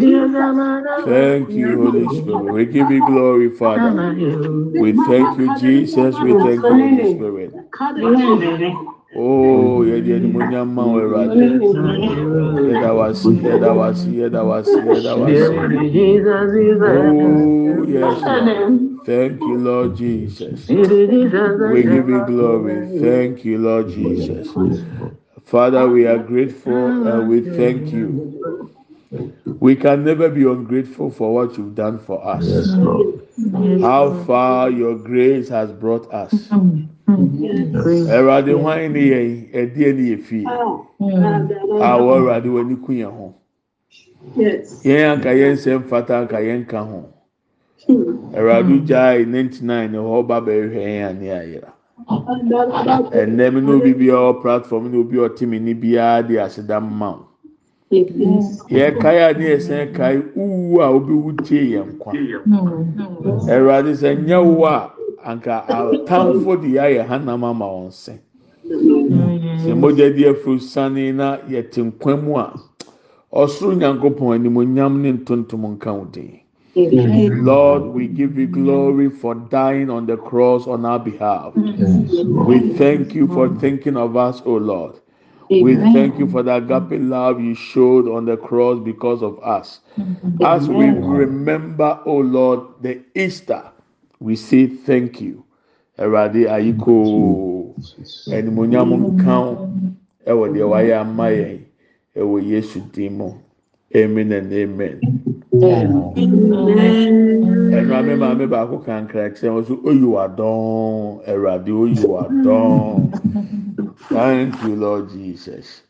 Thank 1.05 1.57
you, 1.57 1.79
Holy 1.83 2.09
Spirit. 2.09 2.53
We 2.53 2.67
give 2.67 2.91
you 2.91 3.03
glory, 3.03 3.51
Father. 3.51 3.99
We 4.79 4.93
thank 4.95 5.39
you, 5.39 5.51
Jesus. 5.51 6.21
We 6.21 6.35
thank 6.35 6.67
you, 6.69 6.79
Holy 6.79 7.05
Spirit. 7.05 7.55
Oh, 9.15 9.85
yẹ́dí 9.85 10.11
ẹni 10.17 10.29
mo 10.33 10.41
nyá 10.43 10.65
máa 10.65 10.87
wọ 10.93 10.99
ẹ̀rọ 11.05 11.19
adé. 11.27 11.47
Yẹ́dá 12.67 12.91
wá 12.99 13.09
sí, 13.15 13.33
yẹ́dá 13.47 13.71
wá 13.79 13.89
sí, 14.01 14.11
yẹ́dá 14.21 14.43
wá 14.51 14.59
sí, 14.65 14.81
yẹ́dá 14.89 15.15
wá 15.23 15.35
sí. 15.37 15.59
Oh, 16.85 17.85
yes, 17.85 18.27
Lord. 18.27 18.55
Thank 19.05 19.47
you, 19.47 19.59
Lord 19.59 19.97
Jesus. 19.97 20.75
We 21.65 21.85
give 21.85 22.09
you 22.09 22.21
glory. 22.23 22.83
Thank 22.99 23.45
you, 23.45 23.59
Lord 23.59 23.89
Jesus. 23.91 24.57
Father, 25.45 25.89
we 25.89 26.07
are 26.07 26.19
grateful 26.19 26.99
and 27.05 27.29
we 27.29 27.43
thank 27.43 27.93
you. 27.93 28.21
We 29.61 29.77
can 29.77 30.05
never 30.05 30.29
be 30.31 30.45
ungrateful 30.45 31.11
for 31.11 31.35
what 31.35 31.59
you've 31.59 31.75
done 31.75 31.99
for 31.99 32.25
us. 32.27 32.79
How 33.81 34.13
far 34.27 34.71
your 34.71 34.95
grace 34.97 35.49
has 35.49 35.71
brought 35.73 36.07
us. 36.13 36.33
Ẹ̀rọ̀adé 38.17 38.53
wáyé 38.65 38.89
ni 38.93 39.03
yẹn 39.13 39.29
ẹ̀dí 39.61 39.81
ẹni 39.89 40.05
yẹ 40.11 40.17
fi. 40.27 40.39
Àwọ̀ 41.91 42.13
ẹ̀rọ̀adé 42.19 42.49
wọ̀ 42.55 42.65
ní 42.69 42.75
kú 42.85 42.93
yẹn 42.93 43.11
ho. 43.17 43.27
Yẹn 44.85 45.05
anka 45.11 45.31
yẹn 45.41 45.53
nsẹ̀ 45.55 45.79
mfata 45.79 46.19
anka 46.21 46.39
yẹn 46.41 46.61
nka 46.63 46.81
ho. 46.89 47.01
Ẹ̀rọ̀adé 48.39 48.75
gya 48.89 49.03
ninety 49.27 49.61
nine 49.65 49.97
hɔ 49.99 50.11
ọba 50.21 50.37
bẹ̀rẹ̀ 50.47 50.69
hwẹ̀ 50.73 50.89
yẹn 50.97 51.07
àní 51.11 51.27
àyẹ̀rà. 51.41 51.71
Ẹ̀nẹ́m 53.21 53.55
ní 53.65 53.71
obi 53.77 53.93
bi 53.95 54.07
ọ̀ 54.11 54.41
platform 54.43 54.85
ní 54.93 54.97
obi 55.03 55.17
ọ̀tí 55.17 55.47
mi 55.47 55.59
ní 55.61 55.75
biara 55.75 56.23
di 56.29 56.35
àṣẹdá 56.37 56.81
mma 56.81 57.11
o. 58.25 58.57
Yẹ 58.71 58.91
kae 59.01 59.19
a 59.27 59.33
ní 59.33 59.45
ẹsẹ̀ 59.57 59.93
kae 59.97 60.17
wúwo 60.37 60.81
a 60.83 60.89
obi 60.97 61.13
wú 61.15 61.33
tie 61.45 61.63
yẹn 61.73 61.87
nkwa. 61.97 62.13
Ẹ̀rọ̀adé 63.55 63.93
sẹ̀ 63.95 64.15
nyẹ́ 64.27 64.41
wo 64.45 64.67
a 64.67 64.91
anka 65.25 65.55
atamfo 65.69 66.57
de 66.61 66.69
yɛ 66.69 66.81
ayɛ 66.87 67.03
hanam 67.09 67.45
ama 67.45 67.67
wɔn 67.67 67.91
sɛ. 67.91 68.15
Sɛ 69.65 69.73
mogya 69.81 70.11
di 70.15 70.25
afuru 70.27 70.61
sani 70.61 71.13
na 71.13 71.39
yɛte 71.49 71.83
nkwa 71.83 72.17
mu 72.23 72.37
a 72.37 72.53
ɔsoro 73.33 73.75
nyankopɔn 73.77 74.35
animonyam 74.37 75.01
ne 75.03 75.13
ntontom 75.13 75.65
nka 75.77 75.93
wo 75.93 76.05
din. 76.05 76.41
Lord, 77.45 77.95
we 77.95 78.07
give 78.07 78.39
you 78.39 78.47
glory 78.47 79.09
for 79.11 79.35
dying 79.35 79.91
on 79.91 80.07
the 80.07 80.17
cross 80.17 80.67
on 80.69 80.85
our 80.85 80.99
behalf. 81.01 81.53
We 81.57 82.75
thank 82.75 83.15
you 83.15 83.27
for 83.27 83.49
thinking 83.59 83.97
of 83.97 84.17
us, 84.17 84.43
O 84.47 84.55
Lord. 84.57 84.95
We 85.51 85.77
thank 85.77 86.19
you 86.19 86.29
for 86.29 86.43
the 86.43 86.57
agape 86.57 87.01
love 87.01 87.41
you 87.41 87.55
showed 87.55 88.07
on 88.09 88.27
the 88.27 88.37
cross 88.37 88.79
because 88.79 89.23
of 89.23 89.39
us. 89.43 89.81
As 90.45 90.69
we 90.69 90.87
remember, 90.91 92.01
O 92.05 92.17
Lord, 92.19 92.61
the 92.83 93.01
Easter, 93.15 93.71
we 94.21 94.37
say 94.37 94.67
thank 94.67 95.21
you. 95.21 95.45
Awurade 95.99 96.47
ayiko. 96.47 97.75
Animonyam 98.31 98.91
nka 99.17 99.37
wo 99.41 99.71
ɛwɔ 100.27 100.45
deɛ 100.55 100.65
wayɛ 100.71 100.95
ama 101.01 101.27
yɛn 101.31 101.59
ɛwɔ 102.17 102.37
Yesu 102.47 102.81
din 102.93 103.19
mu. 103.19 103.33
Amen 103.97 104.33
and 104.33 104.53
amen. 104.53 105.01
Ẹnu 105.55 106.15
ame 107.99 108.15
maame 108.21 108.47
baako 108.47 108.79
kankra 108.85 109.31
kyerɛ 109.33 109.51
wɔn 109.55 109.67
so 109.67 109.75
oyi 109.83 110.05
wa 110.05 110.29
dɔn 110.29 111.25
Awurade 111.27 111.71
oyi 111.73 112.05
wa 112.07 112.29
dɔn. 112.29 113.55
Thank 114.07 114.63
you 114.63 114.77
Lord 114.77 115.11
Jesus. 115.11 115.83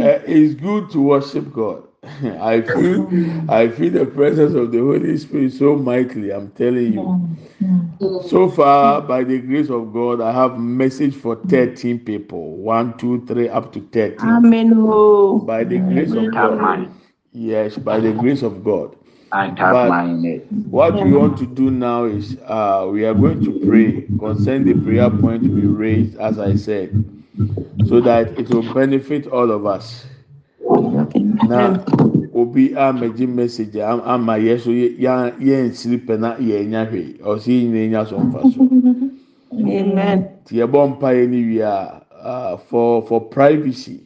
Uh, 0.00 0.20
it's 0.26 0.54
good 0.54 0.90
to 0.90 1.00
worship 1.00 1.52
God. 1.52 1.84
I 2.04 2.62
feel 2.62 3.08
I 3.48 3.68
feel 3.68 3.90
the 3.92 4.06
presence 4.06 4.54
of 4.54 4.72
the 4.72 4.78
Holy 4.78 5.16
Spirit 5.18 5.52
so 5.52 5.76
mightily. 5.76 6.30
I'm 6.30 6.50
telling 6.52 6.92
you. 6.94 7.16
So 8.28 8.48
far, 8.48 9.02
by 9.02 9.24
the 9.24 9.38
grace 9.38 9.68
of 9.70 9.92
God, 9.92 10.20
I 10.20 10.32
have 10.32 10.58
message 10.58 11.14
for 11.14 11.36
13 11.36 12.00
people. 12.00 12.56
One, 12.56 12.96
two, 12.96 13.26
three, 13.26 13.48
up 13.48 13.72
to 13.74 13.80
13. 13.92 14.18
Amen. 14.20 14.70
By 15.46 15.64
the 15.64 15.78
grace 15.78 16.12
of 16.12 16.32
God. 16.32 16.90
Yes, 17.32 17.76
by 17.76 18.00
the 18.00 18.12
grace 18.12 18.42
of 18.42 18.64
God. 18.64 18.96
I 19.32 19.48
But 19.70 19.90
what 20.70 21.02
we 21.02 21.12
want 21.12 21.38
to 21.38 21.46
do 21.46 21.70
now 21.70 22.04
is 22.04 22.36
uh, 22.46 22.88
we 22.92 23.04
are 23.04 23.14
going 23.14 23.42
to 23.42 23.52
pray. 23.52 24.02
Concerning 24.18 24.64
the 24.64 24.74
prayer 24.84 25.10
point 25.10 25.44
to 25.44 25.50
be 25.50 25.66
raised, 25.66 26.16
as 26.18 26.38
I 26.38 26.54
said, 26.54 26.96
so 27.84 28.00
that 28.02 28.38
it 28.38 28.50
will 28.50 28.62
benefit 28.74 29.26
all 29.28 29.50
of 29.50 29.66
us. 29.66 30.06
na 31.42 31.80
obi 32.34 32.70
amagye 32.76 33.26
message 33.28 33.76
am- 33.76 34.02
ama 34.04 34.34
yɛ 34.38 34.60
so 34.60 34.70
yɛ 34.70 34.88
yɛn 34.98 35.38
yɛn 35.40 35.70
nsiri 35.70 35.98
pɛ 36.06 36.18
na 36.20 36.36
yɛn 36.38 36.68
nya 36.70 36.84
hwee 36.90 37.18
ɔsi 37.22 37.48
yi 37.50 37.64
nyina 37.68 37.88
nya 37.90 38.06
so 38.08 38.18
nfa 38.20 38.46
so 38.46 38.60
Amen. 39.52 40.28
ti 40.44 40.56
yɛ 40.58 40.66
bɔ 40.70 40.88
mpa 40.96 41.08
yɛ 41.14 41.28
ni 41.28 41.40
wie 41.44 41.60
a 41.60 42.02
uh, 42.22 42.56
for 42.58 43.02
for 43.06 43.20
privacy. 43.20 44.00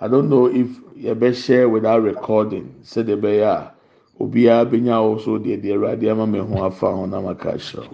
I 0.00 0.08
don't 0.08 0.28
know 0.30 0.46
if 0.46 0.68
yɛ 0.96 1.14
bɛ 1.14 1.34
share 1.34 1.68
without 1.68 2.02
recording. 2.02 2.74
Sɛdeɛ 2.84 3.20
bɛyɛ 3.20 3.46
a 3.46 3.72
obiara 4.20 4.64
bɛnya 4.70 4.94
ahosuo 4.96 5.38
deɛ 5.38 5.60
deɛ 5.62 5.74
ɛwurade 5.76 6.10
ama 6.10 6.26
mi 6.26 6.38
ho 6.38 6.64
afa 6.64 6.90
ho 6.92 7.06
na 7.06 7.20
ma 7.20 7.34
ka 7.34 7.52
kyerɛ 7.52 7.88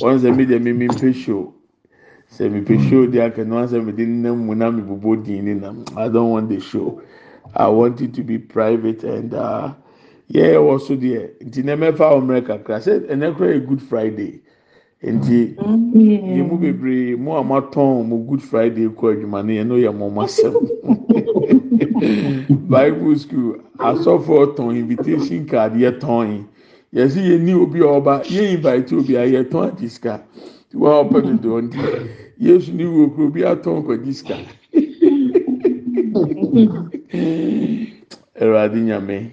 wɔn 0.00 0.18
sɛ 0.18 0.36
mi 0.36 0.44
deɛ 0.46 0.60
mi 0.62 0.72
mi 0.72 0.88
mpɛ 0.88 1.14
show 1.14 1.52
sɛ 2.30 2.50
mi 2.50 2.60
pɛ 2.60 2.90
show 2.90 3.06
deɛ 3.06 3.26
aka 3.26 3.44
no 3.44 3.56
sɛ 3.66 3.84
mi 3.84 3.92
de 3.92 4.06
nam 4.06 4.46
mu 4.46 4.54
na 4.54 4.70
mi 4.70 4.82
bobɔ 4.82 5.24
din 5.24 5.44
ne 5.44 5.54
nam. 5.54 5.84
I 5.96 6.08
don't 6.08 6.30
want 6.30 6.48
the 6.48 6.60
show. 6.60 7.00
I 7.54 7.68
want 7.68 8.00
it 8.00 8.14
to 8.14 8.22
be 8.22 8.38
private 8.38 9.04
and 9.04 9.34
uh, 9.34 9.72
yeah, 10.28 10.56
also 10.56 10.96
there. 10.96 11.30
Nti 11.44 11.64
na 11.64 11.76
mɛfa 11.76 12.12
wɔn 12.12 12.26
mmerɛ 12.26 12.46
kakra. 12.46 12.78
Sɛ 12.80 13.08
ɛnɛ 13.10 13.36
kora 13.36 13.54
yɛ 13.58 13.66
good 13.68 13.82
friday. 13.82 14.40
Nti 15.02 15.54
yɛn 15.56 16.48
mu 16.48 16.58
bebree 16.58 17.16
mo 17.18 17.36
a 17.36 17.44
mo 17.44 17.60
atɔn 17.60 18.06
mo 18.08 18.18
good 18.18 18.42
friday 18.42 18.86
kɔ 18.88 19.14
adwuma 19.16 19.44
no 19.46 19.52
yɛn 19.52 19.66
no 19.68 19.74
yɛ 19.76 19.94
mo 19.96 20.10
mo 20.10 20.22
asɛm 20.22 20.54
bible 22.68 23.16
school 23.18 23.56
asɔfoɔ 23.78 24.54
tɔn 24.56 24.76
invitation 24.76 25.46
card 25.46 25.72
yɛ 25.74 25.98
tɔn 26.00 26.44
yɛsi 26.92 27.20
yɛ 27.28 27.38
ni 27.40 27.52
obi 27.54 27.80
a 27.80 27.86
ɔba 27.98 28.22
yɛ 28.24 28.52
invite 28.54 28.92
obi 28.92 29.16
a 29.16 29.24
yɛ 29.26 29.44
tɔn 29.50 29.68
adi 29.72 29.88
sika 29.88 30.22
wa 30.74 31.02
ɔpɛ 31.04 31.24
no 31.24 31.32
do 31.38 31.48
ɔnti 31.60 31.78
yesu 32.38 32.72
ni 32.72 32.84
wo 32.84 33.08
kuro 33.10 33.28
bi 33.30 33.40
atɔn 33.40 33.82
kɔ 33.86 34.04
di 34.04 34.12
sika 34.12 34.36
ɛwurade 38.40 38.80
nyame 38.84 39.30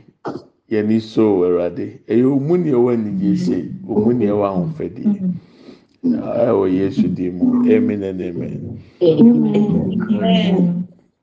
yɛni 0.72 1.02
so 1.02 1.44
awurade 1.44 2.00
ɛyɛ 2.08 2.26
omu 2.26 2.58
ni 2.58 2.72
ɛwɔ 2.72 2.94
anigye 2.94 3.36
se 3.38 3.66
omu 3.88 4.14
ni 4.14 4.26
ɛwɔ 4.26 4.46
ahofadie. 4.48 5.20
ɛwɔ 6.04 6.72
yesu 6.72 7.08
di 7.08 7.30
mu 7.30 7.64
amen 7.72 8.04
and 8.04 8.22
amen. 8.22 8.80
amen. 9.02 10.83